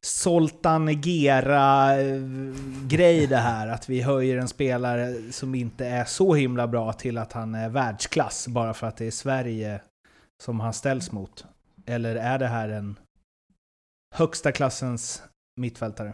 Soltan 0.01 1.01
Gera-grej 1.95 3.27
det 3.27 3.37
här? 3.37 3.69
Att 3.69 3.89
vi 3.89 4.01
höjer 4.03 4.39
en 4.39 4.49
spelare 4.49 5.33
som 5.33 5.55
inte 5.55 5.87
är 5.87 6.05
så 6.05 6.35
himla 6.35 6.67
bra 6.67 6.93
till 6.93 7.19
att 7.19 7.33
han 7.33 7.55
är 7.55 7.69
världsklass 7.69 8.49
bara 8.49 8.75
för 8.75 8.87
att 8.87 8.97
det 8.97 9.07
är 9.07 9.11
Sverige 9.11 9.81
som 10.43 10.61
han 10.61 10.73
ställs 10.73 11.13
mot? 11.13 11.45
Eller 11.87 12.17
är 12.17 12.39
det 12.39 12.47
här 12.47 12.69
en 12.69 12.99
högsta 14.15 14.53
klassens 14.53 15.23
mittfältare? 15.61 16.13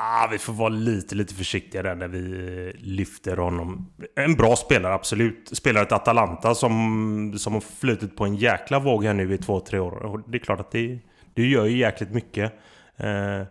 Ah, 0.00 0.28
vi 0.30 0.38
får 0.38 0.52
vara 0.52 0.68
lite, 0.68 1.14
lite 1.14 1.34
försiktiga 1.34 1.82
där 1.82 1.94
när 1.94 2.08
vi 2.08 2.72
lyfter 2.78 3.36
honom. 3.36 3.92
En 4.16 4.34
bra 4.34 4.56
spelare, 4.56 4.94
absolut. 4.94 5.50
Spelare 5.52 5.84
till 5.84 5.94
Atalanta 5.94 6.54
som, 6.54 7.34
som 7.38 7.52
har 7.52 7.60
flutit 7.60 8.16
på 8.16 8.24
en 8.24 8.36
jäkla 8.36 8.78
våg 8.78 9.04
här 9.04 9.14
nu 9.14 9.34
i 9.34 9.38
två, 9.38 9.60
tre 9.60 9.78
år. 9.78 9.92
Och 9.92 10.30
det 10.30 10.38
är 10.38 10.40
klart 10.40 10.60
att 10.60 10.70
det, 10.70 10.98
det 11.34 11.46
gör 11.46 11.64
ju 11.64 11.78
jäkligt 11.78 12.10
mycket. 12.10 12.52
Eh, 12.96 13.42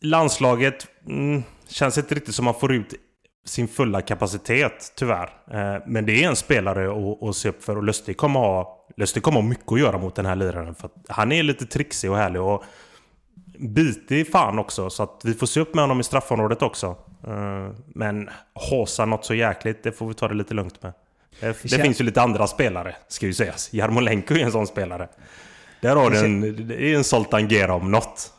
landslaget 0.00 0.86
mm, 1.08 1.42
känns 1.68 1.98
inte 1.98 2.14
riktigt 2.14 2.34
som 2.34 2.44
man 2.44 2.54
får 2.54 2.72
ut 2.72 2.94
sin 3.46 3.68
fulla 3.68 4.00
kapacitet, 4.00 4.92
tyvärr. 4.96 5.30
Eh, 5.50 5.82
men 5.86 6.06
det 6.06 6.24
är 6.24 6.28
en 6.28 6.36
spelare 6.36 6.90
att, 6.90 7.22
att 7.22 7.36
se 7.36 7.48
upp 7.48 7.64
för 7.64 7.76
och 7.76 7.84
Lustig 7.84 8.16
kommer 8.16 8.40
ha, 8.40 8.86
Lustig 8.96 9.22
kommer 9.22 9.40
ha 9.40 9.48
mycket 9.48 9.72
att 9.72 9.80
göra 9.80 9.98
mot 9.98 10.14
den 10.14 10.26
här 10.26 10.36
liraren. 10.36 10.74
För 10.74 10.90
han 11.08 11.32
är 11.32 11.42
lite 11.42 11.66
trixig 11.66 12.10
och 12.10 12.16
härlig 12.16 12.42
och 12.42 12.64
bitig 13.58 14.30
fan 14.30 14.58
också. 14.58 14.90
Så 14.90 15.02
att 15.02 15.20
vi 15.24 15.34
får 15.34 15.46
se 15.46 15.60
upp 15.60 15.74
med 15.74 15.82
honom 15.82 16.00
i 16.00 16.04
straffområdet 16.04 16.62
också. 16.62 16.96
Eh, 17.26 17.68
men 17.86 18.30
håsa 18.54 19.04
något 19.04 19.24
så 19.24 19.34
jäkligt, 19.34 19.82
det 19.82 19.92
får 19.92 20.08
vi 20.08 20.14
ta 20.14 20.28
det 20.28 20.34
lite 20.34 20.54
lugnt 20.54 20.82
med. 20.82 20.92
Det, 21.40 21.62
det 21.62 21.68
känns... 21.68 21.82
finns 21.82 22.00
ju 22.00 22.04
lite 22.04 22.22
andra 22.22 22.46
spelare, 22.46 22.96
ska 23.08 23.26
ju 23.26 23.34
sägas. 23.34 23.72
Jarmolenko 23.72 24.34
är 24.34 24.44
en 24.44 24.52
sån 24.52 24.66
spelare. 24.66 25.08
Där 25.80 25.96
har 25.96 26.10
du 26.10 26.18
en, 26.18 26.68
det 26.68 26.82
är 26.82 26.96
en 26.96 27.04
Zoltan 27.04 27.48
Gera 27.48 27.74
om 27.74 27.90
något. 27.90 28.32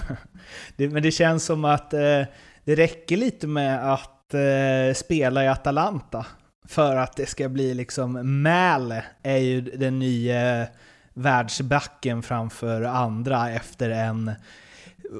det, 0.76 0.88
men 0.88 1.02
det 1.02 1.10
känns 1.10 1.44
som 1.44 1.64
att 1.64 1.94
eh, 1.94 2.22
det 2.64 2.74
räcker 2.74 3.16
lite 3.16 3.46
med 3.46 3.92
att 3.92 4.34
eh, 4.34 4.94
spela 4.94 5.44
i 5.44 5.48
Atalanta. 5.48 6.26
För 6.68 6.96
att 6.96 7.16
det 7.16 7.26
ska 7.26 7.48
bli 7.48 7.74
liksom, 7.74 8.42
Mäle 8.42 9.04
är 9.22 9.36
ju 9.36 9.60
den 9.60 9.98
nya 9.98 10.66
världsbacken 11.14 12.22
framför 12.22 12.82
andra 12.82 13.50
efter 13.50 13.90
en 13.90 14.30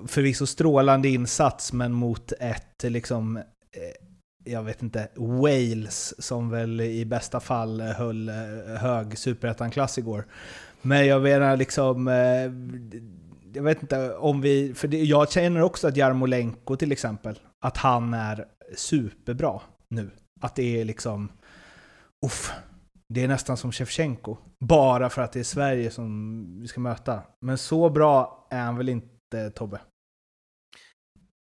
förvisso 0.07 0.47
strålande 0.47 1.09
insats 1.09 1.73
men 1.73 1.93
mot 1.93 2.33
ett 2.41 2.83
liksom 2.83 3.37
eh, 3.37 3.43
jag 4.45 4.63
vet 4.63 4.83
inte, 4.83 5.09
Wales 5.17 6.25
som 6.25 6.51
väl 6.51 6.81
i 6.81 7.05
bästa 7.05 7.41
fall 7.41 7.81
höll 7.81 8.29
eh, 8.29 8.35
hög 8.77 9.19
superettan-klass 9.19 9.99
igår. 9.99 10.27
Men 10.83 11.07
jag 11.07 11.23
menar 11.23 11.57
liksom, 11.57 12.09
eh, 12.09 12.53
jag 13.55 13.63
vet 13.63 13.83
inte 13.83 14.15
om 14.15 14.41
vi, 14.41 14.75
för 14.75 14.95
jag 14.95 15.31
känner 15.31 15.63
också 15.63 15.89
att 15.89 15.97
Jarmolenko 15.97 16.77
till 16.77 16.93
exempel, 16.93 17.39
att 17.61 17.77
han 17.77 18.15
är 18.15 18.45
superbra 18.77 19.61
nu. 19.89 20.11
Att 20.41 20.55
det 20.55 20.81
är 20.81 20.85
liksom, 20.85 21.33
uff, 22.27 22.53
det 23.13 23.23
är 23.23 23.29
nästan 23.29 23.57
som 23.57 23.73
Shevchenko. 23.73 24.37
Bara 24.61 25.11
för 25.11 25.23
att 25.23 25.33
det 25.33 25.41
är 25.41 25.45
Sverige 25.45 25.91
som 25.91 26.61
vi 26.61 26.69
ska 26.69 26.81
möta. 26.81 27.23
Men 27.41 27.59
så 27.59 27.91
bra 27.91 28.47
är 28.51 28.61
han 28.61 28.77
väl 28.77 28.89
inte, 28.89 29.51
Tobbe? 29.55 29.81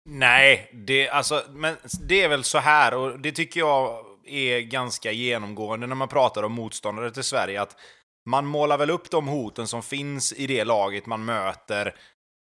Nej, 0.10 0.72
det, 0.74 1.10
alltså, 1.10 1.44
men 1.50 1.76
det 2.08 2.24
är 2.24 2.30
väl 2.30 2.44
så 2.44 2.58
här, 2.58 2.94
och 2.94 3.20
det 3.20 3.32
tycker 3.32 3.60
jag 3.60 4.06
är 4.26 4.62
ganska 4.62 5.12
genomgående 5.12 5.88
när 5.88 5.96
man 5.96 6.08
pratar 6.08 6.44
om 6.44 6.54
motståndare 6.54 7.12
till 7.12 7.24
Sverige, 7.24 7.62
att 7.62 7.76
man 8.30 8.46
målar 8.46 8.78
väl 8.78 8.90
upp 8.90 9.12
de 9.12 9.28
hoten 9.28 9.68
som 9.68 9.84
finns 9.84 10.34
i 10.34 10.48
det 10.48 10.64
laget 10.64 11.06
man 11.06 11.26
möter 11.26 11.96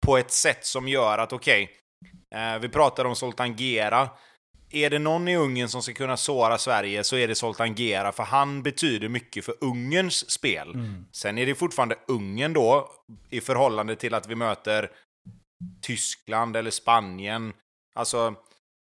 på 0.06 0.16
ett 0.16 0.30
sätt 0.30 0.66
som 0.66 0.88
gör 0.88 1.18
att, 1.18 1.32
okej, 1.32 1.71
okay, 2.30 2.54
eh, 2.54 2.59
vi 2.59 2.68
pratar 2.68 3.04
om 3.04 3.16
Zoltan 3.16 3.56
Gera, 3.56 4.09
är 4.73 4.91
det 4.91 4.99
någon 4.99 5.29
i 5.29 5.37
Ungern 5.37 5.69
som 5.69 5.83
ska 5.83 5.93
kunna 5.93 6.17
såra 6.17 6.59
Sverige 6.59 7.05
så 7.05 7.17
är 7.17 7.29
det 7.29 7.35
Zoltan 7.35 7.75
Gera, 7.75 8.12
för 8.12 8.23
han 8.23 8.62
betyder 8.62 9.09
mycket 9.09 9.45
för 9.45 9.55
Ungerns 9.61 10.31
spel. 10.31 10.71
Mm. 10.75 11.05
Sen 11.12 11.38
är 11.38 11.47
det 11.47 11.55
fortfarande 11.55 11.97
Ungern 12.09 12.52
då, 12.52 12.91
i 13.31 13.41
förhållande 13.41 13.97
till 13.97 14.14
att 14.14 14.29
vi 14.29 14.35
möter 14.35 14.91
Tyskland 15.83 16.57
eller 16.57 16.71
Spanien. 16.71 17.52
Alltså, 17.95 18.35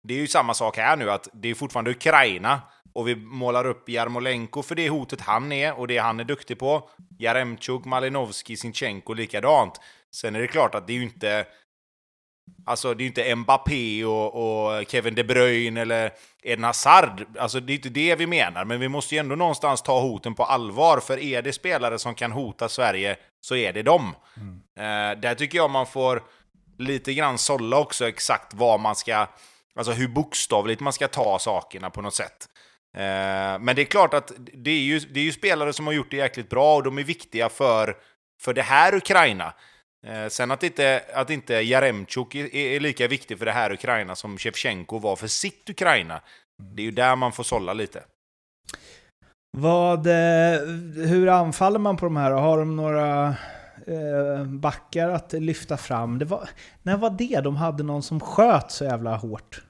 det 0.02 0.14
är 0.14 0.18
ju 0.18 0.26
samma 0.26 0.54
sak 0.54 0.76
här 0.76 0.96
nu, 0.96 1.10
att 1.10 1.28
det 1.32 1.48
är 1.48 1.54
fortfarande 1.54 1.90
Ukraina. 1.90 2.60
Och 2.92 3.08
vi 3.08 3.16
målar 3.16 3.66
upp 3.66 3.88
Jarmolenko 3.88 4.62
för 4.62 4.74
det 4.74 4.88
hotet 4.88 5.20
han 5.20 5.52
är 5.52 5.78
och 5.78 5.88
det 5.88 5.98
han 5.98 6.20
är 6.20 6.24
duktig 6.24 6.58
på. 6.58 6.90
Jaremchuk, 7.18 7.84
Malinovski, 7.84 8.56
Sinchenko 8.56 9.14
likadant. 9.14 9.80
Sen 10.14 10.36
är 10.36 10.40
det 10.40 10.46
klart 10.46 10.74
att 10.74 10.86
det 10.86 10.92
är 10.92 10.94
ju 10.94 11.02
inte 11.02 11.46
Alltså 12.66 12.94
det 12.94 13.04
är 13.04 13.06
inte 13.06 13.34
Mbappé 13.34 14.04
och, 14.04 14.34
och, 14.34 14.84
Kevin 14.88 15.14
De 15.14 15.24
Bruyne 15.24 15.80
eller 15.80 16.12
Eden 16.42 16.64
Hazard. 16.64 17.26
Alltså 17.38 17.60
det 17.60 17.72
är 17.72 17.74
inte 17.74 17.88
det 17.88 18.14
vi 18.14 18.26
menar, 18.26 18.64
men 18.64 18.80
vi 18.80 18.88
måste 18.88 19.14
ju 19.14 19.18
ändå 19.18 19.36
någonstans 19.36 19.82
ta 19.82 20.00
hoten 20.00 20.34
på 20.34 20.44
allvar. 20.44 21.00
För 21.00 21.18
är 21.18 21.42
det 21.42 21.52
spelare 21.52 21.98
som 21.98 22.14
kan 22.14 22.32
hota 22.32 22.68
Sverige 22.68 23.16
så 23.40 23.56
är 23.56 23.72
det 23.72 23.82
dem. 23.82 24.14
Mm. 24.36 24.54
Uh, 24.54 25.20
där 25.20 25.34
tycker 25.34 25.58
jag 25.58 25.70
man 25.70 25.86
får 25.86 26.22
lite 26.78 27.14
grann 27.14 27.38
sålla 27.38 27.78
också 27.78 28.08
exakt 28.08 28.54
vad 28.54 28.80
man 28.80 28.96
ska... 28.96 29.26
Alltså 29.76 29.92
hur 29.92 30.08
bokstavligt 30.08 30.80
man 30.80 30.92
ska 30.92 31.08
ta 31.08 31.38
sakerna 31.38 31.90
på 31.90 32.02
något 32.02 32.14
sätt. 32.14 32.48
Uh, 32.96 33.02
men 33.60 33.76
det 33.76 33.82
är 33.82 33.84
klart 33.84 34.14
att 34.14 34.32
det 34.36 34.70
är, 34.70 34.80
ju, 34.80 34.98
det 34.98 35.20
är 35.20 35.24
ju 35.24 35.32
spelare 35.32 35.72
som 35.72 35.86
har 35.86 35.92
gjort 35.92 36.10
det 36.10 36.16
jäkligt 36.16 36.50
bra 36.50 36.76
och 36.76 36.82
de 36.82 36.98
är 36.98 37.04
viktiga 37.04 37.48
för, 37.48 37.96
för 38.40 38.54
det 38.54 38.62
här 38.62 38.94
Ukraina. 38.94 39.52
Eh, 40.08 40.28
sen 40.28 40.50
att 40.50 40.62
inte, 40.62 41.02
att 41.14 41.30
inte 41.30 41.54
Jaremchuk 41.54 42.34
är, 42.34 42.54
är, 42.54 42.80
lika 42.80 43.08
viktig 43.08 43.38
för 43.38 43.46
det 43.46 43.52
här 43.52 43.72
Ukraina 43.72 44.16
som 44.16 44.38
Shevchenko 44.38 44.98
var 44.98 45.16
för 45.16 45.26
sitt 45.26 45.70
Ukraina. 45.70 46.20
Det 46.62 46.82
är 46.82 46.84
ju 46.84 46.90
där 46.90 47.16
man 47.16 47.32
får 47.32 47.44
sålla 47.44 47.72
lite. 47.72 48.02
Vad, 49.56 50.06
eh, 50.06 50.60
hur 51.06 51.28
anfaller 51.28 51.78
man 51.78 51.96
på 51.96 52.06
de 52.06 52.16
här? 52.16 52.30
Har 52.30 52.58
de 52.58 52.76
några 52.76 53.28
eh, 53.86 54.44
backar 54.44 55.08
att 55.08 55.32
lyfta 55.32 55.76
fram? 55.76 56.18
Det 56.18 56.24
var, 56.24 56.48
när 56.82 56.96
var 56.96 57.10
det 57.10 57.40
de 57.40 57.56
hade 57.56 57.82
någon 57.82 58.02
som 58.02 58.20
sköt 58.20 58.70
så 58.70 58.84
jävla 58.84 59.16
hårt? 59.16 59.62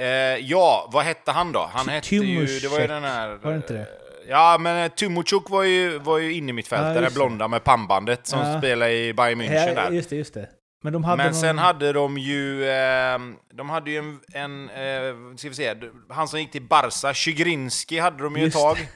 Eh, 0.00 0.06
ja, 0.36 0.90
vad 0.92 1.04
hette 1.04 1.32
han 1.32 1.52
då? 1.52 1.70
Han 1.72 1.88
hette 1.88 2.16
ju... 2.16 2.46
Det 2.60 2.68
var 2.68 2.80
ju 2.80 2.86
den 2.86 3.04
här... 3.04 3.28
Var 3.28 3.50
det 3.50 3.56
inte 3.56 3.74
det? 3.74 4.01
Ja, 4.28 4.56
men 4.60 4.90
Tumuchuk 4.90 5.50
var 5.50 5.62
ju, 5.62 5.98
var 5.98 6.18
ju 6.18 6.32
inne 6.32 6.50
i 6.50 6.52
mitt 6.52 6.68
fält, 6.68 6.96
ja, 6.96 7.00
där 7.00 7.10
blonda 7.10 7.48
med 7.48 7.64
pannbandet 7.64 8.26
som 8.26 8.40
ja. 8.40 8.58
spelar 8.58 8.88
i 8.88 9.14
Bayern 9.14 9.40
München 9.40 9.74
ja, 9.76 9.90
Just 9.90 10.10
det, 10.10 10.16
just 10.16 10.34
det. 10.34 10.48
Men, 10.82 10.92
de 10.92 11.04
hade 11.04 11.16
men 11.16 11.26
någon... 11.26 11.34
sen 11.34 11.58
hade 11.58 11.92
de 11.92 12.18
ju, 12.18 12.70
eh, 12.70 13.18
de 13.54 13.70
hade 13.70 13.90
ju 13.90 13.98
en, 13.98 14.20
en 14.32 14.70
eh, 14.70 15.36
ska 15.36 15.48
vi 15.48 15.54
se, 15.54 15.74
han 16.08 16.28
som 16.28 16.40
gick 16.40 16.50
till 16.50 16.62
Barca, 16.62 17.14
Chigrinski 17.14 17.98
hade 17.98 18.22
de 18.22 18.36
ju 18.36 18.46
ett 18.46 18.52
tag. 18.52 18.88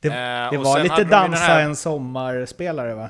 Det, 0.00 0.08
det, 0.08 0.48
det 0.50 0.58
var 0.58 0.82
lite 0.82 1.04
dansa 1.04 1.38
här... 1.38 1.62
en 1.62 1.76
sommarspelare 1.76 2.94
va? 2.94 3.08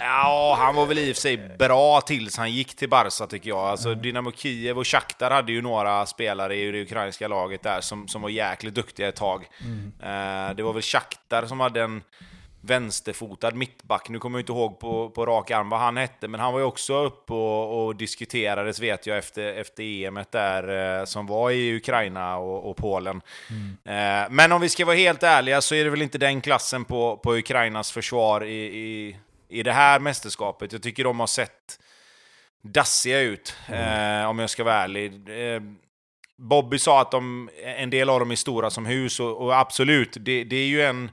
Ja, 0.00 0.56
han 0.58 0.74
var 0.74 0.86
väl 0.86 0.98
i 0.98 1.12
och 1.12 1.16
för 1.16 1.20
sig 1.20 1.36
bra 1.58 2.00
tills 2.00 2.36
han 2.36 2.52
gick 2.52 2.76
till 2.76 2.88
Barca 2.88 3.26
tycker 3.26 3.48
jag. 3.48 3.58
Alltså 3.58 3.88
mm. 3.88 4.02
Dynamo 4.02 4.32
Kiev 4.32 4.78
och 4.78 4.86
Shakhtar 4.86 5.30
hade 5.30 5.52
ju 5.52 5.62
några 5.62 6.06
spelare 6.06 6.56
i 6.56 6.70
det 6.70 6.82
ukrainska 6.82 7.28
laget 7.28 7.62
där 7.62 7.80
som, 7.80 8.08
som 8.08 8.22
var 8.22 8.28
jäkligt 8.28 8.74
duktiga 8.74 9.08
ett 9.08 9.16
tag. 9.16 9.46
Mm. 9.60 9.86
Uh, 9.86 10.56
det 10.56 10.62
var 10.62 10.72
väl 10.72 10.82
Shakhtar 10.82 11.46
som 11.46 11.60
hade 11.60 11.82
en 11.82 12.02
vänsterfotad 12.66 13.50
mittback. 13.50 14.08
Nu 14.08 14.18
kommer 14.18 14.38
jag 14.38 14.42
inte 14.42 14.52
ihåg 14.52 14.80
på, 14.80 15.10
på 15.10 15.26
rak 15.26 15.50
arm 15.50 15.68
vad 15.68 15.80
han 15.80 15.96
hette, 15.96 16.28
men 16.28 16.40
han 16.40 16.52
var 16.52 16.60
ju 16.60 16.66
också 16.66 17.04
uppe 17.04 17.32
och, 17.32 17.86
och 17.86 17.96
diskuterades 17.96 18.80
vet 18.80 19.06
jag 19.06 19.18
efter, 19.18 19.54
efter 19.54 19.82
EMet 19.82 20.32
där 20.32 20.98
eh, 21.00 21.04
som 21.04 21.26
var 21.26 21.50
i 21.50 21.76
Ukraina 21.76 22.36
och, 22.36 22.70
och 22.70 22.76
Polen. 22.76 23.20
Mm. 23.50 24.22
Eh, 24.24 24.30
men 24.30 24.52
om 24.52 24.60
vi 24.60 24.68
ska 24.68 24.84
vara 24.84 24.96
helt 24.96 25.22
ärliga 25.22 25.60
så 25.60 25.74
är 25.74 25.84
det 25.84 25.90
väl 25.90 26.02
inte 26.02 26.18
den 26.18 26.40
klassen 26.40 26.84
på, 26.84 27.16
på 27.16 27.36
Ukrainas 27.36 27.92
försvar 27.92 28.44
i, 28.44 28.64
i 28.64 29.16
i 29.54 29.62
det 29.62 29.72
här 29.72 30.00
mästerskapet. 30.00 30.72
Jag 30.72 30.82
tycker 30.82 31.04
de 31.04 31.20
har 31.20 31.26
sett 31.26 31.78
dassiga 32.62 33.20
ut, 33.20 33.56
mm. 33.66 34.20
eh, 34.20 34.28
om 34.28 34.38
jag 34.38 34.50
ska 34.50 34.64
vara 34.64 34.74
ärlig. 34.74 35.12
Eh, 35.28 35.62
Bobby 36.36 36.78
sa 36.78 37.00
att 37.00 37.10
de, 37.10 37.50
en 37.64 37.90
del 37.90 38.08
av 38.08 38.20
dem 38.20 38.30
är 38.30 38.36
stora 38.36 38.70
som 38.70 38.86
hus, 38.86 39.20
och, 39.20 39.36
och 39.42 39.58
absolut, 39.58 40.16
det, 40.20 40.44
det, 40.44 40.56
är 40.56 40.66
ju 40.66 40.82
en... 40.82 41.10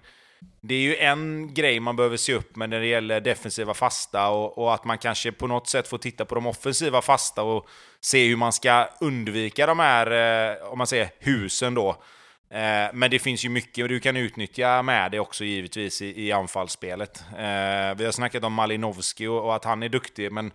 Det 0.62 0.76
är 0.76 0.80
ju 0.80 0.96
en 0.96 1.54
grej 1.54 1.80
man 1.80 1.96
behöver 1.96 2.18
se 2.18 2.34
upp 2.34 2.56
med 2.56 2.70
när 2.70 2.80
det 2.80 2.86
gäller 2.86 3.22
defensiva 3.22 3.74
fasta 3.74 4.30
och, 4.30 4.58
och, 4.58 4.74
att 4.74 4.86
man 4.86 4.98
kanske 4.98 5.32
på 5.32 5.48
något 5.48 5.68
sätt 5.68 5.88
får 5.88 5.98
titta 5.98 6.26
på 6.26 6.36
de 6.36 6.48
offensiva 6.48 7.02
fasta 7.02 7.44
och 7.44 7.68
se 8.00 8.28
hur 8.28 8.36
man 8.36 8.54
ska 8.54 8.90
undvika 9.00 9.66
de 9.66 9.80
här, 9.80 10.12
eh, 10.12 10.72
om 10.72 10.78
man 10.78 10.88
säger 10.88 11.10
husen 11.20 11.74
då. 11.74 12.04
Eh, 12.52 12.90
men 12.94 13.12
det 13.12 13.20
finns 13.20 13.46
ju 13.46 13.50
mycket 13.50 13.84
och 13.84 13.90
du 13.90 14.00
kan 14.00 14.18
utnyttja 14.18 14.82
med 14.82 15.12
det 15.12 15.20
också 15.20 15.44
givetvis 15.44 16.02
i, 16.02 16.28
i 16.28 16.32
anfallsspelet. 16.32 17.24
Eh, 17.32 17.98
vi 17.98 18.06
har 18.06 18.12
snackat 18.12 18.44
om 18.44 18.54
Malinowski 18.54 19.28
och, 19.28 19.46
och, 19.46 19.56
att 19.56 19.66
han 19.66 19.84
är 19.84 19.90
duktig, 19.90 20.32
men 20.32 20.52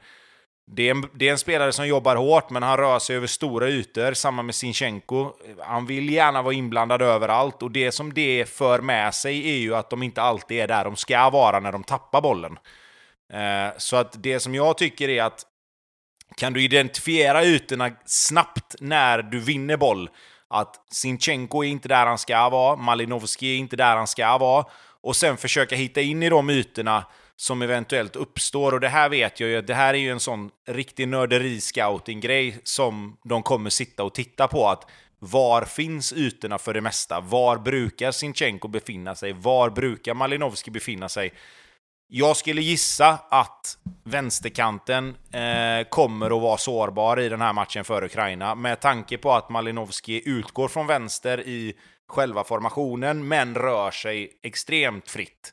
det 0.70 0.88
är, 0.88 0.90
en, 0.90 1.08
det 1.14 1.28
är 1.28 1.32
en 1.32 1.38
spelare 1.38 1.72
som 1.72 1.88
jobbar 1.88 2.16
hårt, 2.16 2.50
men 2.50 2.62
han 2.62 2.76
rör 2.76 2.98
sig 2.98 3.16
över 3.16 3.26
stora 3.26 3.68
ytor. 3.68 4.12
Samma 4.12 4.42
med 4.42 4.54
Sinchenko. 4.54 5.32
Han 5.60 5.86
vill 5.86 6.12
gärna 6.12 6.42
vara 6.42 6.54
inblandad 6.54 7.02
överallt, 7.02 7.62
och 7.62 7.70
det 7.70 7.92
som 7.92 8.14
det 8.14 8.48
för 8.48 8.80
med 8.80 9.14
sig 9.14 9.50
är 9.50 9.56
ju 9.56 9.74
att 9.74 9.90
de 9.90 10.02
inte 10.02 10.22
alltid 10.22 10.60
är 10.60 10.68
där 10.68 10.84
de 10.84 10.96
ska 10.96 11.30
vara 11.30 11.60
när 11.60 11.72
de 11.72 11.84
tappar 11.84 12.20
bollen. 12.20 12.58
Eh, 13.32 13.76
så 13.76 13.96
att 13.96 14.22
det 14.22 14.40
som 14.40 14.54
jag 14.54 14.78
tycker 14.78 15.08
är 15.08 15.22
att 15.22 15.46
kan 16.36 16.52
du 16.52 16.62
identifiera 16.62 17.44
ytorna 17.44 17.90
snabbt 18.04 18.74
när 18.80 19.22
du 19.22 19.40
vinner 19.40 19.76
boll, 19.76 20.10
att 20.48 20.76
Sinchenko 20.90 21.64
är 21.64 21.68
inte 21.68 21.88
där 21.88 22.06
han 22.06 22.18
ska 22.18 22.48
vara, 22.48 22.76
Malinovski 22.76 23.54
är 23.54 23.58
inte 23.58 23.76
där 23.76 23.96
han 23.96 24.06
ska 24.06 24.38
vara, 24.38 24.64
och 25.00 25.16
sen 25.16 25.36
försöka 25.36 25.76
hitta 25.76 26.00
in 26.00 26.22
i 26.22 26.28
de 26.28 26.50
ytorna 26.50 27.04
som 27.36 27.62
eventuellt 27.62 28.16
uppstår. 28.16 28.72
Och 28.72 28.80
det 28.80 28.88
här 28.88 29.08
vet 29.08 29.40
jag 29.40 29.50
ju 29.50 29.62
det 29.62 29.74
här 29.74 29.94
är 29.94 29.98
ju 29.98 30.10
en 30.10 30.20
sån 30.20 30.50
riktig 30.68 31.08
nörderi-scouting-grej 31.08 32.60
som 32.64 33.16
de 33.24 33.42
kommer 33.42 33.70
sitta 33.70 34.04
och 34.04 34.14
titta 34.14 34.48
på. 34.48 34.68
att 34.68 34.90
var 35.18 35.64
finns 35.64 36.12
ytorna 36.12 36.58
för 36.58 36.74
det 36.74 36.80
mesta? 36.80 37.20
Var 37.20 37.58
brukar 37.58 38.12
Sinchenko 38.12 38.68
befinna 38.68 39.14
sig? 39.14 39.32
Var 39.32 39.70
brukar 39.70 40.14
Malinovski 40.14 40.70
befinna 40.70 41.08
sig? 41.08 41.32
Jag 42.08 42.36
skulle 42.36 42.60
gissa 42.60 43.18
att 43.28 43.78
vänsterkanten 44.04 45.16
eh, 45.32 45.88
kommer 45.88 46.26
att 46.26 46.42
vara 46.42 46.56
sårbar 46.56 47.20
i 47.20 47.28
den 47.28 47.40
här 47.40 47.52
matchen 47.52 47.84
för 47.84 48.04
Ukraina 48.04 48.54
med 48.54 48.80
tanke 48.80 49.18
på 49.18 49.32
att 49.32 49.48
Malinowski 49.48 50.22
utgår 50.24 50.68
från 50.68 50.86
vänster 50.86 51.40
i 51.40 51.74
själva 52.08 52.44
formationen 52.44 53.28
men 53.28 53.54
rör 53.54 53.90
sig 53.90 54.32
extremt 54.42 55.10
fritt. 55.10 55.52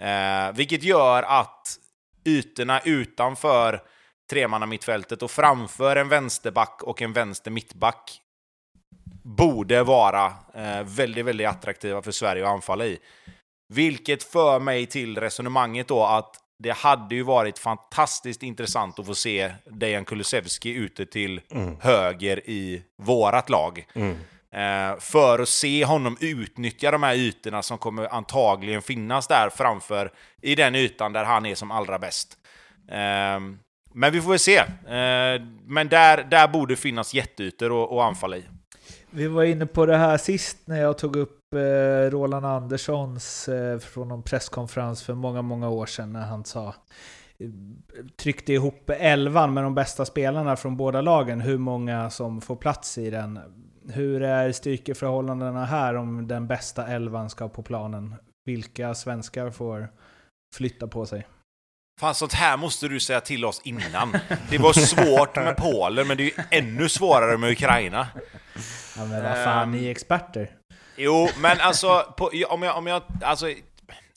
Eh, 0.00 0.52
vilket 0.54 0.82
gör 0.82 1.22
att 1.22 1.78
ytorna 2.24 2.80
utanför 2.80 3.82
tremannamittfältet 4.30 5.22
och 5.22 5.30
framför 5.30 5.96
en 5.96 6.08
vänsterback 6.08 6.82
och 6.82 7.02
en 7.02 7.12
vänster 7.12 7.50
mittback 7.50 8.20
borde 9.22 9.82
vara 9.82 10.32
eh, 10.54 10.82
väldigt, 10.84 11.24
väldigt 11.24 11.48
attraktiva 11.48 12.02
för 12.02 12.12
Sverige 12.12 12.44
att 12.44 12.52
anfalla 12.52 12.86
i. 12.86 12.98
Vilket 13.68 14.22
för 14.22 14.58
mig 14.58 14.86
till 14.86 15.18
resonemanget 15.18 15.88
då 15.88 16.04
att 16.04 16.36
det 16.58 16.70
hade 16.70 17.14
ju 17.14 17.22
varit 17.22 17.58
fantastiskt 17.58 18.42
intressant 18.42 18.98
att 18.98 19.06
få 19.06 19.14
se 19.14 19.52
Dejan 19.64 20.04
Kulusevski 20.04 20.74
ute 20.74 21.06
till 21.06 21.40
mm. 21.50 21.76
höger 21.80 22.50
i 22.50 22.82
vårat 22.98 23.50
lag. 23.50 23.86
Mm. 23.94 24.16
Eh, 24.52 24.98
för 25.00 25.38
att 25.38 25.48
se 25.48 25.84
honom 25.84 26.16
utnyttja 26.20 26.90
de 26.90 27.02
här 27.02 27.14
ytorna 27.14 27.62
som 27.62 27.78
kommer 27.78 28.14
antagligen 28.14 28.82
finnas 28.82 29.26
där 29.26 29.50
framför 29.50 30.12
i 30.42 30.54
den 30.54 30.74
ytan 30.74 31.12
där 31.12 31.24
han 31.24 31.46
är 31.46 31.54
som 31.54 31.70
allra 31.70 31.98
bäst. 31.98 32.38
Eh, 32.88 33.40
men 33.94 34.12
vi 34.12 34.20
får 34.20 34.30
väl 34.30 34.38
se. 34.38 34.56
Eh, 34.56 35.42
men 35.66 35.88
där, 35.88 36.24
där 36.30 36.48
borde 36.48 36.76
finnas 36.76 37.14
jätteytor 37.14 37.84
att 37.84 38.08
anfalla 38.08 38.36
i. 38.36 38.44
Vi 39.16 39.26
var 39.26 39.44
inne 39.44 39.66
på 39.66 39.86
det 39.86 39.96
här 39.96 40.16
sist 40.16 40.58
när 40.64 40.80
jag 40.80 40.98
tog 40.98 41.16
upp 41.16 41.54
eh, 41.54 42.10
Roland 42.10 42.46
Anderssons 42.46 43.48
eh, 43.48 43.78
från 43.78 44.10
en 44.10 44.22
presskonferens 44.22 45.02
för 45.02 45.14
många, 45.14 45.42
många 45.42 45.68
år 45.68 45.86
sedan 45.86 46.12
när 46.12 46.20
han 46.26 46.44
sa 46.44 46.74
eh, 47.38 47.50
tryckte 48.16 48.52
ihop 48.52 48.90
elvan 48.90 49.54
med 49.54 49.64
de 49.64 49.74
bästa 49.74 50.04
spelarna 50.04 50.56
från 50.56 50.76
båda 50.76 51.00
lagen, 51.00 51.40
hur 51.40 51.58
många 51.58 52.10
som 52.10 52.40
får 52.40 52.56
plats 52.56 52.98
i 52.98 53.10
den. 53.10 53.40
Hur 53.88 54.22
är 54.22 54.52
styrkeförhållandena 54.52 55.64
här 55.64 55.94
om 55.94 56.28
den 56.28 56.46
bästa 56.46 56.86
elvan 56.86 57.30
ska 57.30 57.48
på 57.48 57.62
planen? 57.62 58.14
Vilka 58.44 58.94
svenskar 58.94 59.50
får 59.50 59.88
flytta 60.54 60.86
på 60.86 61.06
sig? 61.06 61.26
Fan, 62.00 62.14
sånt 62.14 62.32
här 62.32 62.56
måste 62.56 62.88
du 62.88 63.00
säga 63.00 63.20
till 63.20 63.44
oss 63.44 63.60
innan. 63.64 64.18
Det 64.50 64.58
var 64.58 64.72
svårt 64.72 65.36
med 65.36 65.56
Polen, 65.56 66.06
men 66.06 66.16
det 66.16 66.22
är 66.22 66.24
ju 66.24 66.44
ännu 66.50 66.88
svårare 66.88 67.38
med 67.38 67.50
Ukraina. 67.50 68.08
Ja, 68.96 69.04
men 69.04 69.22
vad 69.22 69.44
fan, 69.44 69.72
ni 69.72 69.86
är 69.86 69.90
experter. 69.90 70.50
Jo, 70.96 71.28
men 71.38 71.60
alltså, 71.60 72.14
på, 72.16 72.30
om 72.48 72.62
jag, 72.62 72.76
om 72.76 72.86
jag, 72.86 73.02
alltså, 73.22 73.46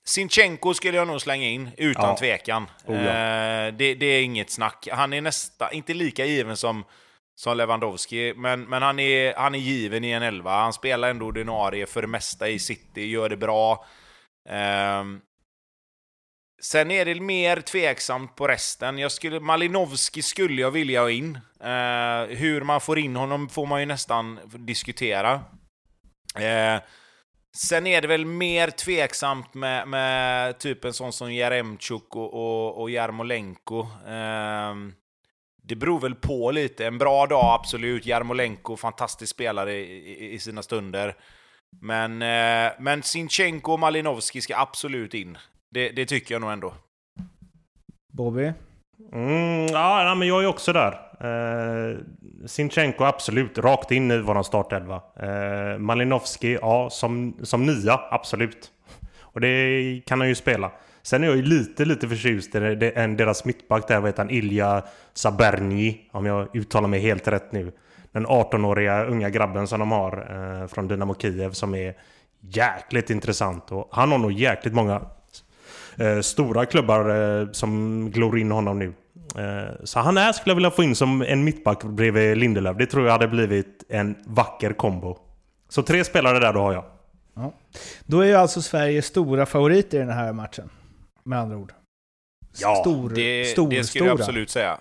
Sinchenko 0.04 0.74
skulle 0.74 0.98
jag 0.98 1.08
nog 1.08 1.22
slänga 1.22 1.48
in, 1.48 1.70
utan 1.78 2.10
ja. 2.10 2.18
tvekan. 2.18 2.68
Oh, 2.86 2.96
ja. 2.96 3.10
eh, 3.10 3.74
det, 3.74 3.96
det, 3.96 4.06
är 4.06 4.24
inget 4.24 4.50
snack. 4.50 4.88
Han 4.92 5.14
är 5.14 5.22
nästan, 5.22 5.70
inte 5.72 5.94
lika 5.94 6.26
given 6.26 6.58
som, 6.58 6.84
som 7.36 7.58
Lewandowski, 7.58 8.34
men, 8.36 8.64
men 8.64 8.82
han, 8.82 9.00
är, 9.00 9.34
han 9.36 9.56
är 9.56 9.60
given 9.60 10.04
i 10.04 10.12
en 10.12 10.24
elva. 10.24 10.62
Han 10.62 10.74
spelar 10.74 11.10
ändå 11.10 11.26
ordinarie 11.26 11.86
för 11.86 12.02
det 12.02 12.08
mesta 12.08 12.50
i 12.50 12.60
City, 12.60 13.06
gör 13.06 13.30
det 13.30 13.38
bra. 13.38 13.86
Eh, 14.50 15.04
sen 16.62 16.92
är 16.92 17.06
det 17.06 17.22
mer 17.22 17.62
tveksamt 17.62 18.36
på 18.36 18.48
resten. 18.48 18.98
Jag 18.98 19.12
skulle, 19.12 19.40
Malinowski 19.40 20.22
skulle 20.22 20.62
jag 20.62 20.72
vilja 20.72 21.02
ha 21.02 21.12
in. 21.12 21.36
Eh, 21.64 22.38
hur 22.38 22.62
man 22.62 22.82
får 22.82 23.00
in 23.00 23.16
honom 23.16 23.50
får 23.50 23.66
man 23.66 23.80
ju 23.80 23.86
nästan 23.86 24.40
diskutera. 24.54 25.34
Eh, 26.36 26.82
sen 27.58 27.88
är 27.88 28.02
det 28.02 28.08
väl 28.08 28.26
mer 28.26 28.70
tveksamt 28.70 29.54
med, 29.54 29.88
med 29.88 30.60
typ 30.60 30.86
en 30.86 30.94
sån 30.94 31.14
som 31.14 31.34
Jaremchuk 31.34 32.16
och, 32.16 32.34
och, 32.34 32.82
och 32.82 32.90
Jarmolenko. 32.90 33.80
Eh, 34.08 34.76
det 35.64 35.76
beror 35.76 36.00
väl 36.00 36.16
på 36.16 36.52
lite. 36.52 36.86
En 36.86 36.98
bra 36.98 37.26
dag, 37.26 37.60
absolut. 37.60 38.06
Jarmolenko, 38.06 38.78
fantastisk 38.78 39.36
spelare 39.36 39.74
i, 39.74 40.14
i, 40.14 40.34
i 40.34 40.40
sina 40.40 40.64
stunder. 40.64 41.16
Men, 41.82 42.22
eh, 42.22 42.72
men 42.80 43.04
Sinchenko 43.04 43.72
och 43.72 43.80
Malinowski 43.80 44.42
ska 44.42 44.58
absolut 44.58 45.14
in. 45.14 45.38
Det, 45.72 45.90
det 45.90 46.06
tycker 46.06 46.36
jag 46.36 46.42
nog 46.42 46.52
ändå. 46.52 46.74
Bobby? 48.14 48.54
Mm, 49.14 49.66
ja, 49.66 50.16
men 50.16 50.28
jag 50.28 50.44
är 50.44 50.48
också 50.48 50.74
där. 50.74 50.92
Eh, 51.20 51.98
Sinchenko 52.46 53.04
absolut, 53.04 53.58
rakt 53.58 53.92
in 53.92 54.12
i 54.12 54.18
våran 54.18 54.44
startelva. 54.44 55.02
Eh, 55.20 55.78
Malinovski, 55.78 56.58
ja, 56.62 56.90
som, 56.90 57.38
som 57.44 57.66
nia, 57.66 58.00
absolut. 58.12 58.72
Och 59.22 59.42
det 59.42 60.02
kan 60.06 60.20
han 60.20 60.30
ju 60.30 60.36
spela. 60.36 60.72
Sen 61.02 61.24
är 61.24 61.28
jag 61.28 61.36
ju 61.36 61.44
lite, 61.44 61.86
lite 61.86 62.08
förtjust 62.08 62.56
i 62.56 62.60
deras 63.18 63.46
mittback 63.46 63.88
där, 63.88 64.00
vad 64.00 64.10
heter 64.10 64.24
han? 64.24 64.30
Ilja 64.30 64.84
Saberni, 65.14 66.10
om 66.12 66.26
jag 66.26 66.56
uttalar 66.56 66.88
mig 66.88 67.00
helt 67.00 67.28
rätt 67.28 67.52
nu. 67.52 67.72
Den 68.12 68.28
18-åriga 68.28 69.06
unga 69.06 69.30
grabben 69.30 69.68
som 69.68 69.80
de 69.80 69.92
har 69.92 70.28
eh, 70.62 70.68
från 70.68 70.88
Dynamo 70.88 71.16
Kiev 71.16 71.52
som 71.52 71.76
är 71.76 71.94
jäkligt 72.40 73.10
intressant. 73.10 73.72
Och 73.72 73.90
han 73.92 74.12
har 74.12 74.18
nog 74.18 74.32
jäkligt 74.32 74.74
många 74.74 75.02
eh, 76.00 76.22
stora 76.22 76.66
klubbar 76.66 77.10
eh, 77.42 77.52
som 77.52 78.12
glor 78.12 78.40
in 78.40 78.52
honom 78.52 78.80
nu. 78.80 78.94
Eh, 79.38 79.76
så 79.84 80.00
han 80.00 80.18
är, 80.18 80.32
skulle 80.32 80.52
jag 80.52 80.56
vilja 80.56 80.72
få 80.72 80.84
in 80.84 80.96
som 80.96 81.22
en 81.22 81.44
mittback 81.44 81.84
bredvid 81.84 82.38
Lindelöf. 82.38 82.78
Det 82.78 82.86
tror 82.86 83.06
jag 83.06 83.12
hade 83.12 83.28
blivit 83.28 83.84
en 83.90 84.16
vacker 84.26 84.74
kombo. 84.74 85.18
Så 85.70 85.84
tre 85.84 86.04
spelare 86.04 86.40
där 86.40 86.54
då 86.54 86.60
har 86.60 86.74
jag. 86.74 86.86
Ja. 87.36 87.54
Då 88.06 88.20
är 88.20 88.28
ju 88.28 88.36
alltså 88.36 88.62
Sverige 88.62 89.02
stora 89.02 89.46
favoriter 89.46 89.98
i 89.98 90.00
den 90.00 90.10
här 90.10 90.34
matchen. 90.34 90.70
Med 91.24 91.40
andra 91.40 91.58
ord. 91.58 91.74
Ja, 92.58 92.76
stor, 92.76 93.10
det, 93.10 93.46
stor, 93.46 93.70
det 93.70 93.84
skulle 93.84 94.06
jag 94.06 94.20
absolut 94.20 94.50
säga. 94.50 94.80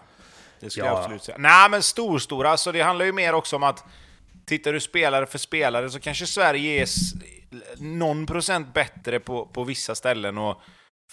Det 0.60 0.70
skulle 0.70 0.86
ja. 0.86 0.92
jag 0.92 0.98
absolut 0.98 1.22
säga. 1.22 1.38
Nej, 1.38 1.70
men 1.70 1.82
stor, 1.82 2.18
stora. 2.18 2.50
Alltså 2.50 2.72
det 2.72 2.80
handlar 2.80 3.04
ju 3.04 3.12
mer 3.12 3.32
också 3.32 3.56
om 3.56 3.62
att 3.62 3.84
tittar 4.46 4.72
du 4.72 4.80
spelare 4.80 5.26
för 5.26 5.38
spelare 5.38 5.90
så 5.90 6.00
kanske 6.00 6.26
Sverige 6.26 6.82
är 6.82 6.88
någon 7.76 8.26
procent 8.26 8.74
bättre 8.74 9.20
på, 9.20 9.46
på 9.46 9.64
vissa 9.64 9.94
ställen 9.94 10.38
och 10.38 10.60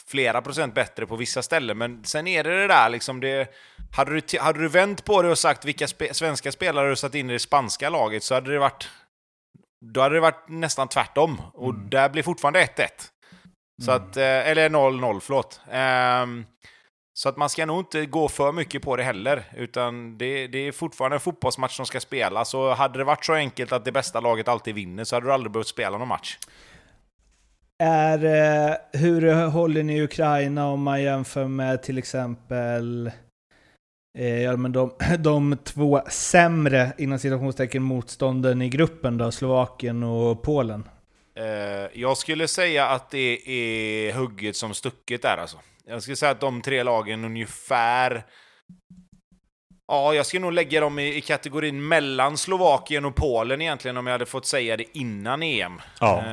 flera 0.08 0.41
procent 0.41 0.73
bättre 0.73 1.05
på 1.05 1.15
vissa 1.15 1.41
ställen, 1.41 1.77
men 1.77 2.03
sen 2.03 2.27
är 2.27 2.43
det 2.43 2.62
det 2.62 2.67
där 2.67 2.89
liksom, 2.89 3.19
det, 3.19 3.53
hade, 3.91 4.21
du, 4.21 4.39
hade 4.39 4.60
du 4.60 4.67
vänt 4.67 5.05
på 5.05 5.21
det 5.21 5.29
och 5.29 5.38
sagt 5.38 5.65
vilka 5.65 5.88
spe, 5.88 6.13
svenska 6.13 6.51
spelare 6.51 6.89
du 6.89 6.95
satt 6.95 7.15
in 7.15 7.29
i 7.29 7.34
det 7.34 7.39
spanska 7.39 7.89
laget 7.89 8.23
så 8.23 8.34
hade 8.34 8.51
det 8.51 8.60
varit 8.60 8.89
då 9.93 10.01
hade 10.01 10.15
det 10.15 10.21
varit 10.21 10.49
nästan 10.49 10.88
tvärtom. 10.88 11.41
Och 11.53 11.69
mm. 11.69 11.89
där 11.89 12.10
blir 12.10 12.23
fortfarande 12.23 12.65
1-1. 12.65 12.88
Så 13.84 13.91
mm. 13.91 14.03
att, 14.03 14.17
eh, 14.17 14.23
eller 14.23 14.69
0-0, 14.69 15.19
förlåt. 15.19 15.62
Um, 16.23 16.45
så 17.13 17.29
att 17.29 17.38
man 17.38 17.49
ska 17.49 17.65
nog 17.65 17.79
inte 17.79 18.05
gå 18.05 18.29
för 18.29 18.51
mycket 18.51 18.81
på 18.81 18.95
det 18.95 19.03
heller, 19.03 19.43
utan 19.55 20.17
det, 20.17 20.47
det, 20.47 20.58
är 20.58 20.71
fortfarande 20.71 21.15
en 21.15 21.19
fotbollsmatch 21.21 21.75
som 21.75 21.86
ska 21.86 21.99
spelas. 21.99 22.53
Och 22.53 22.75
hade 22.75 22.97
det 22.97 23.03
varit 23.03 23.25
så 23.25 23.34
enkelt 23.34 23.71
att 23.71 23.86
det 23.86 23.91
bästa 23.91 24.19
laget 24.19 24.47
alltid 24.47 24.75
vinner 24.75 25.03
så 25.03 25.15
hade 25.15 25.27
du 25.27 25.34
aldrig 25.34 25.51
behövt 25.51 25.67
spela 25.67 25.97
någon 25.97 26.08
match 26.08 26.38
är 27.83 28.25
eh, 28.25 28.75
hur 29.01 29.47
håller 29.47 29.83
ni 29.83 30.01
Ukraina 30.01 30.67
om 30.67 30.83
man 30.83 31.03
jämför 31.03 31.47
med 31.47 31.83
till 31.83 31.97
exempel 31.97 33.11
eh, 34.17 34.41
ja, 34.41 34.57
men 34.57 34.71
de, 34.71 34.93
de 35.19 35.57
två 35.63 36.01
sämre 36.09 36.93
inom 36.97 37.19
citationstecken 37.19 37.83
motstånden 37.83 38.61
i 38.61 38.69
gruppen 38.69 39.17
då, 39.17 39.31
Slovakien 39.31 40.03
och 40.03 40.43
Polen? 40.43 40.89
Eh, 41.39 42.01
jag 42.01 42.17
skulle 42.17 42.47
säga 42.47 42.88
att 42.88 43.09
det 43.09 43.49
är 43.49 44.13
hugget 44.13 44.55
som 44.55 44.73
stucket 44.73 45.21
där 45.21 45.38
alltså. 45.38 45.57
Jag 45.88 46.01
skulle 46.01 46.15
säga 46.15 46.31
att 46.31 46.41
de 46.41 46.61
tre 46.61 46.83
lagen 46.83 47.25
ungefär 47.25 48.23
Ja, 49.88 50.13
jag 50.13 50.25
skulle 50.25 50.41
nog 50.41 50.53
lägga 50.53 50.79
dem 50.79 50.99
i, 50.99 51.15
i, 51.15 51.21
kategorin 51.21 51.88
mellan 51.88 52.38
Slovakien 52.38 53.05
och 53.05 53.15
Polen 53.15 53.61
egentligen 53.61 53.97
om 53.97 54.07
jag 54.07 54.13
hade 54.13 54.25
fått 54.25 54.45
säga 54.45 54.77
det 54.77 54.97
innan 54.97 55.43
EM. 55.43 55.81
Ja. 55.99 56.23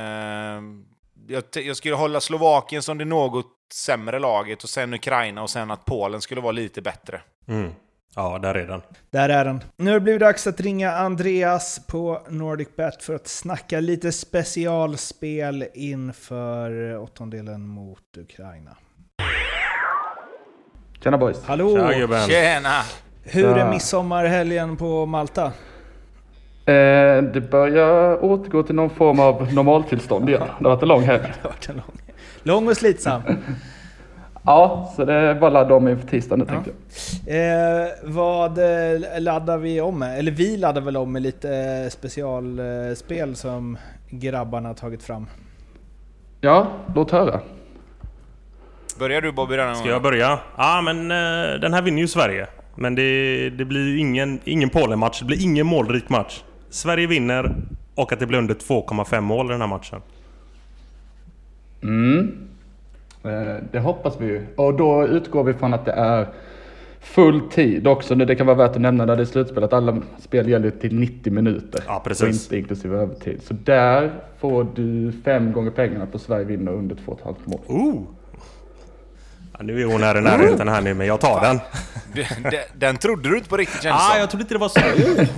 Jag, 1.27 1.43
jag, 1.53 1.77
skulle 1.77 1.95
hålla 1.95 2.19
Slovakien 2.19 2.81
som 2.81 2.97
det 2.97 3.05
något 3.05 3.45
sämre 3.73 4.19
laget 4.19 4.63
och 4.63 4.69
sen 4.69 4.93
Ukraina 4.93 5.41
och 5.41 5.49
sen 5.49 5.71
att 5.71 5.85
Polen 5.85 6.21
skulle 6.21 6.41
vara 6.41 6.51
lite 6.51 6.81
bättre. 6.81 7.21
Mm. 7.47 7.71
Ja, 8.15 8.39
där 8.39 8.55
är 8.55 8.67
den. 8.67 8.81
Där 9.09 9.29
är 9.29 9.45
den. 9.45 9.63
Nu 9.77 9.91
har 9.91 9.93
det 9.93 10.03
blivit 10.03 10.21
dags 10.21 10.47
att 10.47 10.59
ringa 10.59 10.91
Andreas 10.91 11.87
på 11.87 12.21
NordicBet 12.29 13.03
för 13.03 13.15
att 13.15 13.27
snacka 13.27 13.79
lite 13.79 14.11
specialspel 14.11 15.65
inför 15.73 16.97
åttondelen 16.97 17.67
mot 17.67 18.17
Ukraina. 18.17 18.77
Tjena 21.03 21.17
boys! 21.17 21.43
Hallå! 21.45 21.91
Tjena! 21.91 22.27
Tjena. 22.27 22.81
Hur 23.23 23.57
är 23.57 23.69
midsommarhelgen 23.69 24.77
på 24.77 25.05
Malta? 25.05 25.51
Eh, 26.65 26.73
det 27.21 27.41
börjar 27.41 28.23
återgå 28.23 28.63
till 28.63 28.75
någon 28.75 28.89
form 28.89 29.19
av 29.19 29.53
normaltillstånd 29.53 30.29
igen. 30.29 30.41
Det 30.59 30.65
har 30.65 30.75
varit 30.75 30.81
en 30.81 30.87
lång 30.87 31.01
helg. 31.01 31.33
lång. 31.67 31.83
lång 32.43 32.67
och 32.67 32.77
slitsam. 32.77 33.21
Ja, 34.45 34.93
så 34.95 35.05
det 35.05 35.33
var 35.33 35.51
ladda 35.51 35.75
om 35.75 35.87
inför 35.87 36.07
tisdagen 36.07 36.39
nu 36.39 36.45
tänkte 36.45 36.71
jag. 37.25 37.83
Eh, 37.83 37.87
vad 38.03 38.57
eh, 38.57 39.19
laddar 39.19 39.57
vi 39.57 39.81
om 39.81 39.99
med? 39.99 40.19
Eller 40.19 40.31
vi 40.31 40.57
laddar 40.57 40.81
väl 40.81 40.97
om 40.97 41.11
med 41.11 41.21
lite 41.21 41.55
eh, 41.55 41.89
specialspel 41.89 43.35
som 43.35 43.77
grabbarna 44.09 44.69
har 44.69 44.73
tagit 44.73 45.03
fram. 45.03 45.27
Ja, 46.41 46.67
låt 46.95 47.11
höra. 47.11 47.39
Börjar 48.99 49.21
du 49.21 49.31
Bobby 49.31 49.55
denna 49.55 49.75
Ska 49.75 49.89
jag 49.89 50.01
börja? 50.01 50.39
Ja, 50.57 50.81
men 50.81 51.11
eh, 51.11 51.59
den 51.59 51.73
här 51.73 51.81
vinner 51.81 52.01
ju 52.01 52.07
Sverige. 52.07 52.47
Men 52.75 52.95
det, 52.95 53.49
det 53.49 53.65
blir 53.65 53.87
ju 53.87 53.99
ingen, 53.99 54.39
ingen 54.43 54.69
Polen-match. 54.69 55.19
Det 55.19 55.25
blir 55.25 55.43
ingen 55.43 55.67
målrik 55.67 56.09
match. 56.09 56.43
Sverige 56.73 57.07
vinner 57.07 57.55
och 57.95 58.13
att 58.13 58.19
det 58.19 58.27
blir 58.27 58.37
under 58.39 58.53
2,5 58.55 59.21
mål 59.21 59.45
i 59.45 59.49
den 59.49 59.61
här 59.61 59.67
matchen. 59.67 60.01
Mm. 61.83 62.37
Eh, 63.23 63.55
Det 63.71 63.79
hoppas 63.79 64.21
vi 64.21 64.25
ju. 64.25 64.45
Och 64.55 64.73
då 64.73 65.07
utgår 65.07 65.43
vi 65.43 65.53
från 65.53 65.73
att 65.73 65.85
det 65.85 65.91
är 65.91 66.27
full 66.99 67.41
tid 67.49 67.87
också. 67.87 68.15
Det 68.15 68.35
kan 68.35 68.47
vara 68.47 68.57
värt 68.57 68.71
att 68.75 68.81
nämna 68.81 69.05
när 69.05 69.15
det 69.15 69.21
är 69.23 69.25
slutspel 69.25 69.63
att 69.63 69.73
alla 69.73 70.01
spel 70.19 70.49
gäller 70.49 70.69
till 70.71 70.95
90 70.99 71.33
minuter. 71.33 71.83
Ja, 71.87 71.97
Och 71.97 72.03
precis. 72.03 72.43
inte 72.43 72.57
inklusive 72.57 72.97
övertid. 72.97 73.41
Så 73.43 73.53
där 73.63 74.11
får 74.39 74.67
du 74.75 75.11
fem 75.25 75.51
gånger 75.51 75.71
pengarna 75.71 76.05
på 76.05 76.19
Sverige 76.19 76.45
vinner 76.45 76.71
under 76.71 76.95
2,5 76.95 77.35
mål. 77.45 77.59
Oh! 77.67 78.01
Ja, 79.57 79.63
nu 79.63 79.81
är 79.81 79.85
hon 79.85 80.03
här 80.03 80.17
i 80.17 80.21
närheten 80.21 80.67
här 80.67 80.81
nu, 80.81 80.93
men 80.93 81.07
jag 81.07 81.21
tar 81.21 81.41
den. 81.41 81.59
Du, 82.13 82.25
de- 82.51 82.63
den 82.75 82.97
trodde 82.97 83.29
du 83.29 83.37
inte 83.37 83.49
på 83.49 83.57
riktigt 83.57 83.83
känns 83.83 84.01
Ah, 84.01 84.17
jag 84.17 84.29
trodde 84.29 84.41
inte 84.41 84.53
det 84.53 84.59
var 84.59 84.69
så. 84.69 84.79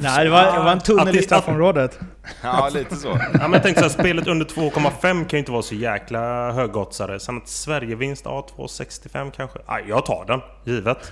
Nej, 0.01 0.23
det 0.25 0.29
var, 0.31 0.43
det 0.57 0.59
var 0.63 0.71
en 0.71 0.79
tunnel 0.79 1.09
i 1.09 1.17
det- 1.17 1.23
straffområdet. 1.23 1.99
Ja, 2.43 2.69
lite 2.73 2.95
så. 2.95 3.19
Ja, 3.41 3.47
men 3.47 3.61
tänkte 3.61 3.81
så 3.83 3.89
här, 3.89 4.03
spelet 4.03 4.27
under 4.27 4.45
2,5 4.45 5.01
kan 5.01 5.27
ju 5.31 5.37
inte 5.37 5.51
vara 5.51 5.61
så 5.61 5.75
jäkla 5.75 6.51
högoddsare. 6.51 7.19
Sen 7.19 7.37
att 7.37 7.47
Sverigevinst, 7.49 8.21
ja 8.25 8.47
2,65 8.57 9.31
kanske. 9.35 9.59
Ja, 9.67 9.79
jag 9.87 10.05
tar 10.05 10.25
den, 10.25 10.41
givet. 10.63 11.11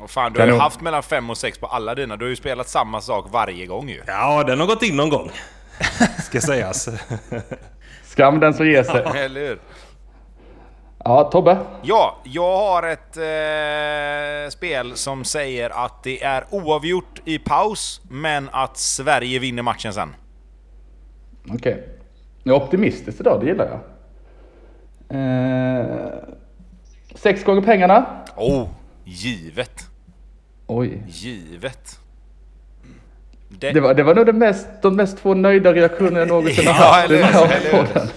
Och 0.00 0.10
fan, 0.10 0.32
du 0.32 0.40
har 0.40 0.46
ju 0.46 0.56
haft 0.58 0.80
mellan 0.80 1.02
5 1.02 1.30
och 1.30 1.38
6 1.38 1.58
på 1.58 1.66
alla 1.66 1.94
dina. 1.94 2.16
Du 2.16 2.24
har 2.24 2.30
ju 2.30 2.36
spelat 2.36 2.68
samma 2.68 3.00
sak 3.00 3.26
varje 3.30 3.66
gång 3.66 3.88
ju. 3.88 4.02
Ja, 4.06 4.44
den 4.46 4.60
har 4.60 4.66
gått 4.66 4.82
in 4.82 4.96
någon 4.96 5.08
gång. 5.10 5.30
Ska 6.24 6.40
sägas. 6.40 6.88
Skam 8.04 8.40
den 8.40 8.54
som 8.54 8.66
ger 8.66 8.82
sig. 8.82 9.04
Eller 9.24 9.40
hur? 9.40 9.58
Ja, 11.04 11.24
Tobbe. 11.24 11.58
Ja, 11.82 12.18
jag 12.24 12.56
har 12.56 12.82
ett 12.82 13.16
eh, 13.16 14.50
spel 14.50 14.96
som 14.96 15.24
säger 15.24 15.84
att 15.84 16.02
det 16.02 16.22
är 16.22 16.44
oavgjort 16.50 17.20
i 17.24 17.38
paus, 17.38 18.00
men 18.10 18.48
att 18.52 18.76
Sverige 18.76 19.38
vinner 19.38 19.62
matchen 19.62 19.92
sen. 19.92 20.14
Okej. 21.50 21.88
Jag 22.42 22.56
är 22.56 22.62
optimistisk 22.62 23.20
idag, 23.20 23.40
det 23.40 23.46
gillar 23.46 23.68
jag. 23.70 23.80
Eh, 25.20 25.86
sex 27.14 27.44
gånger 27.44 27.62
pengarna. 27.62 28.06
Oh, 28.36 28.68
givet. 29.04 29.86
Oj. 30.66 31.02
Givet. 31.08 31.98
Det 33.48 33.80
var, 33.80 33.94
det 33.94 34.02
var 34.02 34.14
nog 34.14 34.26
det 34.26 34.32
mest, 34.32 34.68
de 34.82 34.96
mest 34.96 35.18
två 35.18 35.34
nöjda 35.34 35.72
reaktionerna 35.72 36.18
jag 36.18 36.28
någonsin 36.28 36.66
har 36.66 36.74
haft 36.74 37.10
eller 37.10 37.18
eller 37.18 37.70
podden. 37.70 38.08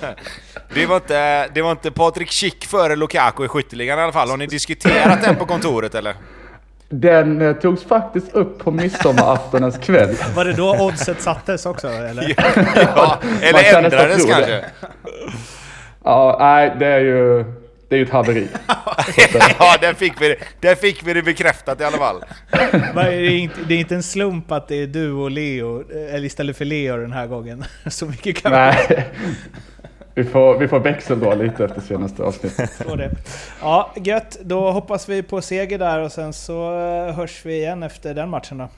Det 0.74 0.86
var 0.86 0.96
inte, 0.96 1.48
det 1.48 1.62
var 1.62 1.72
inte 1.72 1.92
Patrik 1.92 2.32
Schick 2.32 2.66
före 2.66 2.96
Lukaku 2.96 3.46
i 3.46 3.48
skytteligan 3.48 4.00
i 4.00 4.02
alla 4.02 4.12
fall. 4.12 4.30
Har 4.30 4.38
ni 4.38 4.48
diskuterat 4.48 5.22
den 5.24 5.36
på 5.36 5.46
kontoret 5.46 5.96
eller? 5.96 6.16
Den 6.90 7.42
eh, 7.42 7.54
togs 7.54 7.84
faktiskt 7.84 8.34
upp 8.34 8.60
på 8.60 8.72
midsommaraftonens 8.72 9.78
kväll. 9.78 10.16
Var 10.36 10.46
det 10.46 10.54
då 10.54 10.78
oddset 10.80 11.22
sattes 11.22 11.66
också? 11.66 11.88
Eller? 11.88 12.36
Ja, 12.96 13.20
eller 13.42 13.72
kan 13.72 13.86
ändrades 13.86 14.18
tro 14.18 14.26
det. 14.28 14.34
kanske? 14.34 14.66
Ja, 16.04 16.38
nej, 16.40 16.76
det 16.80 16.86
är 16.88 17.00
ju, 17.00 17.44
det 17.90 17.96
är 17.96 17.98
ju 18.00 18.06
ett 18.06 18.12
haveri. 18.12 18.48
Ja, 19.60 19.78
där 19.82 19.94
fick, 19.94 20.22
vi 20.22 20.28
det, 20.28 20.36
där 20.60 20.76
fick 20.76 21.08
vi 21.08 21.14
det 21.14 21.24
bekräftat 21.24 21.82
i 21.82 21.84
alla 21.84 21.98
fall. 21.98 22.24
Det 22.52 23.02
är, 23.02 23.30
inte, 23.30 23.56
det 23.68 23.74
är 23.74 23.80
inte 23.80 23.96
en 23.96 24.04
slump 24.04 24.52
att 24.52 24.68
det 24.68 24.76
är 24.76 24.88
du 24.88 25.12
och 25.12 25.32
Leo, 25.32 25.84
eller 25.92 26.26
istället 26.26 26.58
för 26.58 26.66
Leo 26.66 26.98
den 26.98 27.12
här 27.14 27.28
gången. 27.28 27.66
Så 27.90 28.06
mycket 28.06 28.44
kan 28.44 28.52
Nej. 28.52 29.08
Vi 30.16 30.24
får, 30.24 30.58
vi 30.58 30.68
får 30.68 30.80
växeldra 30.80 31.34
lite 31.36 31.66
efter 31.66 31.82
senaste 31.82 32.24
avsnittet. 32.24 32.72
det. 32.98 33.12
Ja, 33.62 33.92
gött. 33.96 34.38
Då 34.42 34.72
hoppas 34.72 35.10
vi 35.10 35.24
på 35.24 35.42
seger 35.42 35.78
där 35.80 36.00
och 36.00 36.12
sen 36.12 36.34
så 36.34 36.80
eh, 36.80 37.14
hörs 37.16 37.46
vi 37.46 37.56
igen 37.56 37.84
efter 37.84 38.14
den 38.14 38.30
matchen 38.30 38.58
då. 38.58 38.70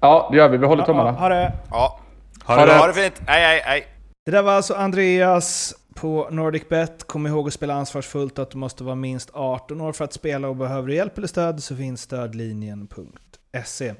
Ja, 0.00 0.28
det 0.30 0.36
gör 0.36 0.48
vi. 0.48 0.56
Vi 0.56 0.66
håller 0.66 0.82
Ja, 0.82 0.86
tummarna. 0.86 1.10
ha 1.12 1.28
det! 1.28 1.52
Ja, 1.70 2.00
Ha 2.44 2.54
ha 2.54 2.66
det 2.66 2.74
ha 2.78 2.86
det 2.86 2.92
fint. 2.92 3.22
Hej, 3.26 3.42
hej, 3.42 3.60
hej. 3.64 3.86
Det 4.26 4.30
där 4.32 4.42
var 4.42 4.52
alltså 4.52 4.74
Andreas 4.74 5.74
på 5.94 6.28
NordicBet. 6.30 7.06
Kom 7.06 7.26
ihåg 7.26 7.46
att 7.48 7.54
spela 7.54 7.74
ansvarsfullt 7.74 8.38
att 8.38 8.50
du 8.50 8.58
måste 8.58 8.84
vara 8.84 8.94
minst 8.94 9.30
18 9.32 9.80
år 9.80 9.92
för 9.92 10.04
att 10.04 10.12
spela 10.12 10.48
och 10.48 10.56
behöver 10.56 10.88
du 10.88 10.94
hjälp 10.94 11.18
eller 11.18 11.28
stöd 11.28 11.62
så 11.62 11.76
finns 11.76 12.00
stödlinjen.se. 12.02 13.94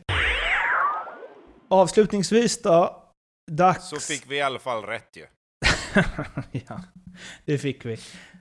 Avslutningsvis 1.70 2.62
då, 2.62 3.02
dags... 3.50 3.88
Så 3.88 3.96
fick 3.96 4.24
vi 4.30 4.36
i 4.36 4.42
alla 4.42 4.58
fall 4.58 4.82
rätt 4.82 5.16
ju. 5.16 5.26
Ja, 6.52 6.80
det 7.44 7.58
fick 7.58 7.84
vi. 7.84 7.96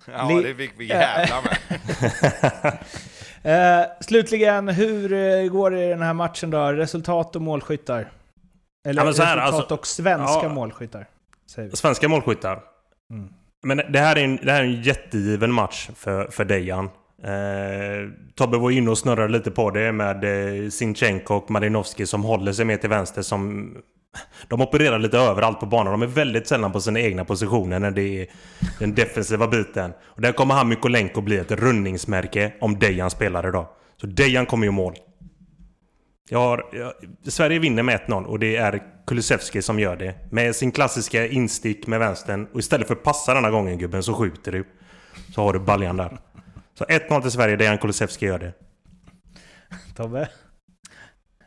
Ja, 0.06 0.30
Li- 0.30 0.44
det 0.44 0.56
fick 0.56 0.72
vi 0.78 0.86
jävla 0.86 1.36
med. 1.42 1.58
Eh, 3.44 3.86
slutligen, 4.02 4.68
hur 4.70 5.14
eh, 5.14 5.44
går 5.52 5.72
det 5.72 5.86
i 5.86 5.90
den 5.90 6.02
här 6.02 6.14
matchen 6.14 6.50
då? 6.50 6.72
Resultat 6.72 7.36
och 7.36 7.42
målskyttar? 7.42 8.12
Eller 8.88 9.02
Ja, 9.02 9.06
här, 9.06 9.12
resultat 9.12 9.54
alltså- 9.54 9.74
och 9.74 9.88
svenska 9.88 10.40
ja. 10.44 10.50
målskyttar? 10.50 11.06
Säger 11.56 11.70
vi. 11.70 11.76
Svenska 11.76 12.08
målskyttar. 12.10 12.60
Mm. 13.12 13.30
Men 13.64 13.78
det 13.78 14.00
här 14.00 14.16
är 14.16 14.24
en, 14.24 14.36
det 14.36 14.52
här 14.52 14.60
är 14.60 14.66
en 14.66 14.82
jättegiven 14.82 15.52
match 15.52 15.90
för, 15.96 16.28
för 16.32 16.46
Dejan. 16.46 16.86
Eh, 17.24 18.10
Tobbe 18.36 18.58
var 18.58 18.72
inne 18.72 18.90
och 18.92 18.98
snurrade 18.98 19.34
lite 19.34 19.52
på 19.52 19.72
det 19.72 19.92
med 19.92 20.24
eh, 20.64 20.70
Sinchenko 20.70 21.34
och 21.34 21.52
Marinovski 21.52 22.06
som 22.06 22.24
håller 22.24 22.52
sig 22.54 22.66
mer 22.66 22.78
till 22.78 22.90
vänster 22.90 23.22
som... 23.22 23.76
De 24.48 24.62
opererar 24.62 25.00
lite 25.00 25.18
överallt 25.18 25.60
på 25.60 25.66
banan. 25.66 25.92
De 25.92 26.02
är 26.02 26.08
väldigt 26.08 26.48
sällan 26.48 26.72
på 26.72 26.82
sina 26.82 27.00
egna 27.00 27.26
positioner 27.26 27.80
när 27.80 27.92
det 27.92 28.22
är 28.22 28.28
den 28.80 28.96
defensiva 28.96 29.48
biten. 29.48 29.94
Och 30.02 30.22
där 30.22 30.32
kommer 30.32 30.56
han 30.56 30.70
Mykolenko 30.70 31.22
bli 31.22 31.38
ett 31.38 31.52
rundningsmärke 31.52 32.54
om 32.62 32.80
Dejan 32.80 33.10
spelar 33.10 33.48
idag. 33.48 33.68
Så 34.02 34.08
Dejan 34.08 34.46
kommer 34.46 34.66
ju 34.66 34.72
mål. 34.72 34.96
Jag 36.30 36.40
har, 36.40 36.66
jag, 36.74 36.94
Sverige 37.32 37.60
vinner 37.60 37.84
med 37.84 38.00
1-0 38.08 38.24
och 38.24 38.40
det 38.40 38.56
är 38.56 38.84
Kulusevski 39.08 39.62
som 39.62 39.80
gör 39.80 39.96
det. 39.96 40.16
Med 40.32 40.56
sin 40.56 40.72
klassiska 40.72 41.28
instick 41.28 41.88
med 41.88 42.00
vänstern. 42.00 42.48
Och 42.54 42.60
istället 42.60 42.88
för 42.88 42.96
att 42.96 43.04
passa 43.04 43.34
denna 43.34 43.50
gången 43.50 43.78
gubben 43.78 44.04
så 44.04 44.14
skjuter 44.14 44.52
du. 44.52 44.66
Så 45.36 45.42
har 45.42 45.54
du 45.54 45.60
baljan 45.60 45.98
där. 45.98 46.20
Så 46.78 46.84
1-0 46.84 47.22
till 47.22 47.32
Sverige, 47.32 47.56
Dejan 47.56 47.78
Kulusevski 47.78 48.26
gör 48.26 48.40
det. 48.40 48.54
Tobbe? 49.96 50.30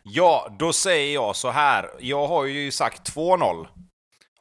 Ja, 0.02 0.48
då 0.58 0.72
säger 0.72 1.14
jag 1.14 1.36
så 1.36 1.50
här. 1.50 1.90
Jag 2.00 2.26
har 2.26 2.44
ju 2.44 2.70
sagt 2.70 3.14
2-0. 3.14 3.66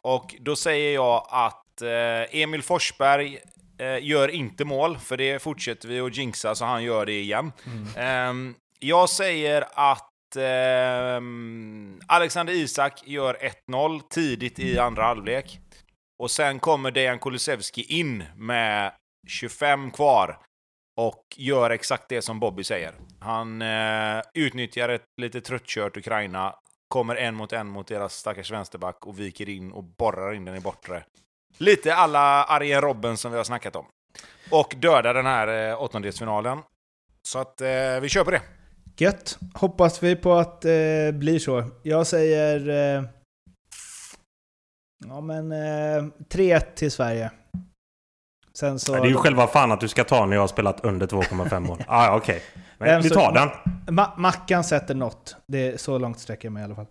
Och 0.01 0.35
då 0.39 0.55
säger 0.55 0.93
jag 0.93 1.27
att 1.29 1.81
eh, 1.81 2.41
Emil 2.41 2.63
Forsberg 2.63 3.39
eh, 3.79 4.05
gör 4.05 4.27
inte 4.27 4.65
mål, 4.65 4.97
för 4.97 5.17
det 5.17 5.39
fortsätter 5.39 5.87
vi 5.87 5.99
att 5.99 6.17
jinxa 6.17 6.55
så 6.55 6.65
han 6.65 6.83
gör 6.83 7.05
det 7.05 7.19
igen. 7.19 7.51
Ehm, 7.97 8.55
jag 8.79 9.09
säger 9.09 9.65
att 9.73 10.35
ehm, 10.37 12.01
Alexander 12.07 12.53
Isak 12.53 13.03
gör 13.05 13.37
1-0 13.69 14.01
tidigt 14.09 14.59
i 14.59 14.79
andra 14.79 15.03
halvlek. 15.03 15.59
Och 16.23 16.31
sen 16.31 16.59
kommer 16.59 16.91
Dejan 16.91 17.19
Kulusevski 17.19 17.81
in 17.81 18.23
med 18.35 18.91
25 19.27 19.91
kvar 19.91 20.39
och 20.97 21.23
gör 21.37 21.69
exakt 21.69 22.09
det 22.09 22.21
som 22.21 22.39
Bobby 22.39 22.63
säger. 22.63 22.93
Han 23.19 23.61
eh, 23.61 24.21
utnyttjar 24.33 24.89
ett 24.89 25.05
lite 25.21 25.41
tröttkört 25.41 25.97
Ukraina, 25.97 26.55
kommer 26.87 27.15
en 27.15 27.35
mot 27.35 27.53
en 27.53 27.67
mot 27.67 27.87
deras 27.87 28.15
stackars 28.15 28.51
vänsterback 28.51 29.05
och 29.05 29.19
viker 29.19 29.49
in 29.49 29.71
och 29.71 29.83
borrar 29.83 30.33
in 30.33 30.45
den 30.45 30.55
i 30.55 30.59
bortre. 30.59 31.03
Lite 31.57 31.95
alla 31.95 32.43
Arjen 32.43 32.81
Robben 32.81 33.17
som 33.17 33.31
vi 33.31 33.37
har 33.37 33.43
snackat 33.43 33.75
om. 33.75 33.85
Och 34.51 34.75
dödar 34.77 35.13
den 35.13 35.25
här 35.25 35.69
eh, 35.69 35.81
åttondelsfinalen. 35.81 36.59
Så 37.27 37.39
att 37.39 37.61
eh, 37.61 37.99
vi 38.01 38.09
kör 38.09 38.23
på 38.23 38.31
det. 38.31 38.41
Gött. 38.97 39.37
Hoppas 39.53 40.03
vi 40.03 40.15
på 40.15 40.33
att 40.33 40.61
det 40.61 41.07
eh, 41.07 41.11
blir 41.11 41.39
så. 41.39 41.63
Jag 41.83 42.07
säger... 42.07 42.69
Eh, 42.69 43.03
ja 45.07 45.21
men... 45.21 45.51
Eh, 45.51 46.03
3-1 46.29 46.59
till 46.75 46.91
Sverige. 46.91 47.31
Sen 48.61 48.79
så... 48.79 48.95
Ja, 48.95 48.99
det 49.01 49.07
är 49.07 49.09
ju 49.09 49.15
själva 49.15 49.47
fan 49.47 49.71
att 49.71 49.79
du 49.79 49.87
ska 49.87 50.03
ta 50.03 50.25
när 50.25 50.35
jag 50.35 50.41
har 50.43 50.47
spelat 50.47 50.85
under 50.85 51.07
2,5 51.07 51.59
mål. 51.59 51.83
Ah, 51.87 52.05
ja, 52.05 52.15
okej. 52.15 52.41
Vem 52.79 53.01
Vi 53.01 53.09
tar 53.09 53.31
den. 53.33 53.49
Ma- 53.95 54.17
Mackan 54.17 54.63
sätter 54.63 54.95
något. 54.95 55.35
Det 55.47 55.67
är 55.67 55.77
så 55.77 55.97
långt 55.97 56.19
sträcker 56.19 56.45
jag 56.45 56.53
mig 56.53 56.61
i 56.61 56.65
alla 56.65 56.75
fall. 56.75 56.85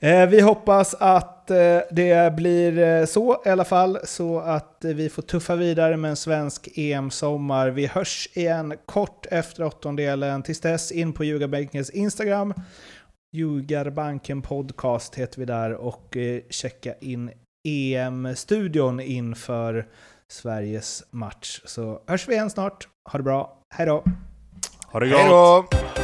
Eh, 0.00 0.26
vi 0.26 0.40
hoppas 0.40 0.94
att 0.94 1.50
eh, 1.50 1.56
det 1.90 2.34
blir 2.36 2.78
eh, 2.78 3.04
så 3.04 3.42
i 3.46 3.48
alla 3.48 3.64
fall, 3.64 3.98
så 4.04 4.40
att 4.40 4.84
eh, 4.84 4.90
vi 4.90 5.08
får 5.08 5.22
tuffa 5.22 5.56
vidare 5.56 5.96
med 5.96 6.08
en 6.10 6.16
svensk 6.16 6.68
EM-sommar. 6.76 7.68
Vi 7.68 7.86
hörs 7.86 8.28
igen 8.32 8.74
kort 8.86 9.26
efter 9.30 9.64
åttondelen. 9.64 10.42
Tills 10.42 10.60
dess 10.60 10.92
in 10.92 11.12
på 11.12 11.24
Ljugarbankens 11.24 11.90
Instagram. 11.90 12.54
Ljugarbanken 13.32 14.42
podcast 14.42 15.14
heter 15.14 15.38
vi 15.38 15.44
där 15.44 15.72
och 15.74 16.16
eh, 16.16 16.40
checka 16.50 16.94
in 17.00 17.30
EM-studion 17.68 19.00
inför 19.00 19.86
Sveriges 20.32 21.04
match. 21.10 21.60
Så 21.64 22.02
hörs 22.06 22.28
vi 22.28 22.32
igen 22.32 22.50
snart. 22.50 22.88
Ha 23.04 23.16
det 23.16 23.22
bra. 23.22 23.58
Hej 23.74 23.86
då! 23.86 24.04
Ha 24.86 25.00
det 25.00 25.06
Hej 25.06 25.28
gott! 25.28 25.70
då! 25.70 26.01